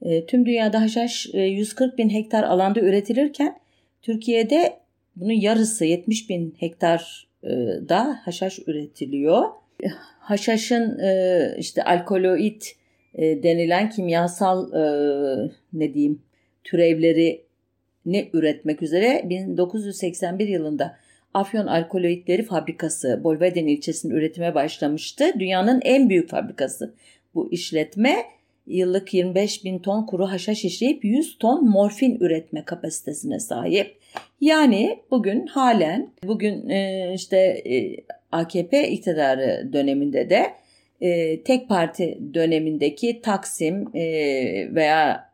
E, 0.01 0.25
tüm 0.25 0.45
dünyada 0.45 0.81
haşhaş 0.81 1.27
e, 1.33 1.41
140 1.41 1.97
bin 1.97 2.09
hektar 2.09 2.43
alanda 2.43 2.79
üretilirken 2.79 3.59
Türkiye'de 4.01 4.79
bunun 5.15 5.33
yarısı 5.33 5.85
70 5.85 6.29
bin 6.29 6.55
hektar 6.59 7.27
e, 7.43 7.49
da 7.89 8.19
haşhaş 8.23 8.59
üretiliyor. 8.67 9.49
Haşhaşın 10.19 10.99
e, 10.99 11.55
işte 11.57 11.83
alkaloid 11.83 12.61
e, 13.15 13.43
denilen 13.43 13.89
kimyasal 13.89 14.73
e, 14.73 15.51
ne 15.73 15.93
diyeyim 15.93 16.21
türevleri 16.63 17.41
ne 18.05 18.29
üretmek 18.33 18.81
üzere 18.81 19.25
1981 19.29 20.47
yılında 20.47 20.97
Afyon 21.33 21.67
Alkaloidleri 21.67 22.43
Fabrikası 22.43 23.21
Bolveden 23.23 23.67
ilçesinin 23.67 24.15
üretime 24.15 24.55
başlamıştı. 24.55 25.25
Dünyanın 25.39 25.81
en 25.83 26.09
büyük 26.09 26.29
fabrikası 26.29 26.93
bu 27.35 27.51
işletme 27.51 28.15
yıllık 28.67 29.13
25 29.13 29.65
bin 29.65 29.79
ton 29.79 30.05
kuru 30.05 30.25
haşhaş 30.27 30.65
işleyip 30.65 31.05
100 31.05 31.37
ton 31.37 31.69
morfin 31.69 32.17
üretme 32.19 32.65
kapasitesine 32.65 33.39
sahip. 33.39 33.97
Yani 34.41 34.99
bugün 35.11 35.47
halen 35.47 36.09
bugün 36.23 36.69
e, 36.69 37.11
işte 37.15 37.37
e, 37.37 37.95
AKP 38.31 38.89
iktidarı 38.89 39.69
döneminde 39.73 40.29
de 40.29 40.53
e, 41.01 41.43
tek 41.43 41.69
parti 41.69 42.19
dönemindeki 42.33 43.21
Taksim 43.21 43.93
veya 44.75 45.31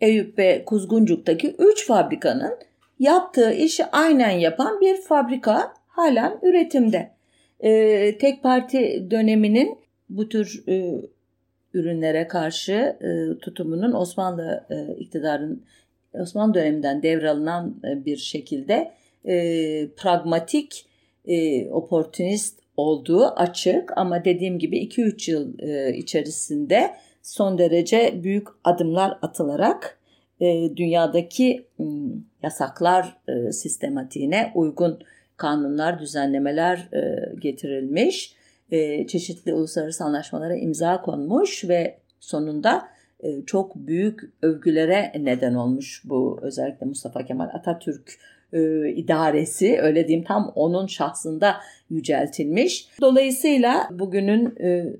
Eyüp 0.00 0.38
ve 0.38 0.64
Kuzguncuk'taki 0.64 1.54
3 1.58 1.86
fabrikanın 1.86 2.58
yaptığı 2.98 3.52
işi 3.52 3.84
aynen 3.86 4.30
yapan 4.30 4.80
bir 4.80 4.96
fabrika 4.96 5.74
halen 5.88 6.38
üretimde. 6.42 7.10
tek 8.18 8.42
parti 8.42 9.06
döneminin 9.10 9.78
bu 10.08 10.28
tür 10.28 10.64
ürünlere 11.74 12.28
karşı 12.28 12.72
e, 12.72 13.38
tutumunun 13.38 13.92
Osmanlı 13.92 14.66
e, 14.70 14.96
iktidarın 14.98 15.62
Osmanlı 16.14 16.54
döneminden 16.54 17.02
devralınan 17.02 17.76
e, 17.84 18.04
bir 18.04 18.16
şekilde 18.16 18.92
e, 19.24 19.34
pragmatik, 19.96 20.86
e, 21.24 21.68
oportunist 21.70 22.61
olduğu 22.76 23.26
açık. 23.26 23.92
Ama 23.96 24.24
dediğim 24.24 24.58
gibi 24.58 24.78
2-3 24.84 25.30
yıl 25.30 25.58
e, 25.58 25.96
içerisinde 25.96 26.94
son 27.22 27.58
derece 27.58 28.20
büyük 28.22 28.48
adımlar 28.64 29.18
atılarak 29.22 29.98
e, 30.42 30.76
dünyadaki 30.76 31.66
yasaklar 32.42 33.16
e, 33.28 33.52
sistematiğine 33.52 34.52
uygun 34.54 34.98
kanunlar, 35.36 35.98
düzenlemeler 35.98 36.88
e, 36.92 37.32
getirilmiş. 37.38 38.42
Çeşitli 39.08 39.54
uluslararası 39.54 40.04
anlaşmalara 40.04 40.56
imza 40.56 41.02
konmuş 41.02 41.68
ve 41.68 41.98
sonunda 42.20 42.88
çok 43.46 43.76
büyük 43.76 44.20
övgülere 44.42 45.12
neden 45.20 45.54
olmuş 45.54 46.02
bu 46.04 46.38
özellikle 46.42 46.86
Mustafa 46.86 47.24
Kemal 47.24 47.48
Atatürk 47.52 48.18
e, 48.52 48.88
idaresi 48.88 49.78
öyle 49.80 50.08
diyeyim 50.08 50.24
tam 50.24 50.52
onun 50.54 50.86
şahsında 50.86 51.56
yüceltilmiş. 51.90 52.88
Dolayısıyla 53.00 53.88
bugünün 53.90 54.56
e, 54.60 54.96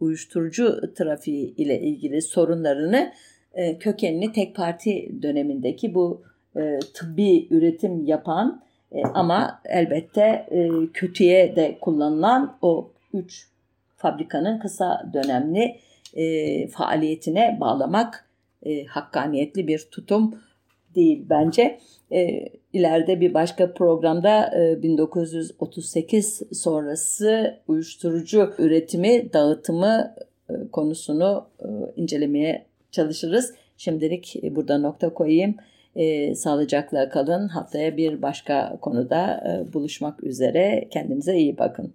uyuşturucu 0.00 0.94
trafiği 0.94 1.54
ile 1.56 1.80
ilgili 1.80 2.22
sorunlarını 2.22 3.12
e, 3.54 3.78
kökenini 3.78 4.32
tek 4.32 4.56
parti 4.56 5.22
dönemindeki 5.22 5.94
bu 5.94 6.22
e, 6.56 6.78
tıbbi 6.94 7.48
üretim 7.50 8.06
yapan 8.06 8.62
e, 8.92 9.02
ama 9.02 9.60
elbette 9.64 10.46
e, 10.50 10.68
kötüye 10.92 11.56
de 11.56 11.78
kullanılan 11.80 12.58
o 12.62 12.90
3 13.12 13.48
fabrikanın 13.96 14.58
kısa 14.58 15.10
dönemli 15.12 15.76
e, 16.14 16.68
faaliyetine 16.68 17.58
bağlamak 17.60 18.28
e, 18.62 18.84
hakkaniyetli 18.84 19.68
bir 19.68 19.88
tutum 19.90 20.34
değil 20.94 21.26
bence. 21.30 21.78
E, 22.12 22.48
ileride 22.72 23.20
bir 23.20 23.34
başka 23.34 23.74
programda 23.74 24.58
e, 24.58 24.82
1938 24.82 26.42
sonrası 26.52 27.60
uyuşturucu 27.68 28.54
üretimi, 28.58 29.32
dağıtımı 29.32 30.14
e, 30.50 30.54
konusunu 30.72 31.46
e, 31.60 31.66
incelemeye 31.96 32.66
çalışırız. 32.90 33.54
Şimdilik 33.76 34.36
e, 34.44 34.56
burada 34.56 34.78
nokta 34.78 35.14
koyayım. 35.14 35.54
E, 35.96 36.34
sağlıcakla 36.34 37.08
kalın. 37.08 37.48
Haftaya 37.48 37.96
bir 37.96 38.22
başka 38.22 38.78
konuda 38.80 39.44
e, 39.48 39.72
buluşmak 39.72 40.24
üzere. 40.24 40.88
Kendinize 40.90 41.36
iyi 41.36 41.58
bakın. 41.58 41.94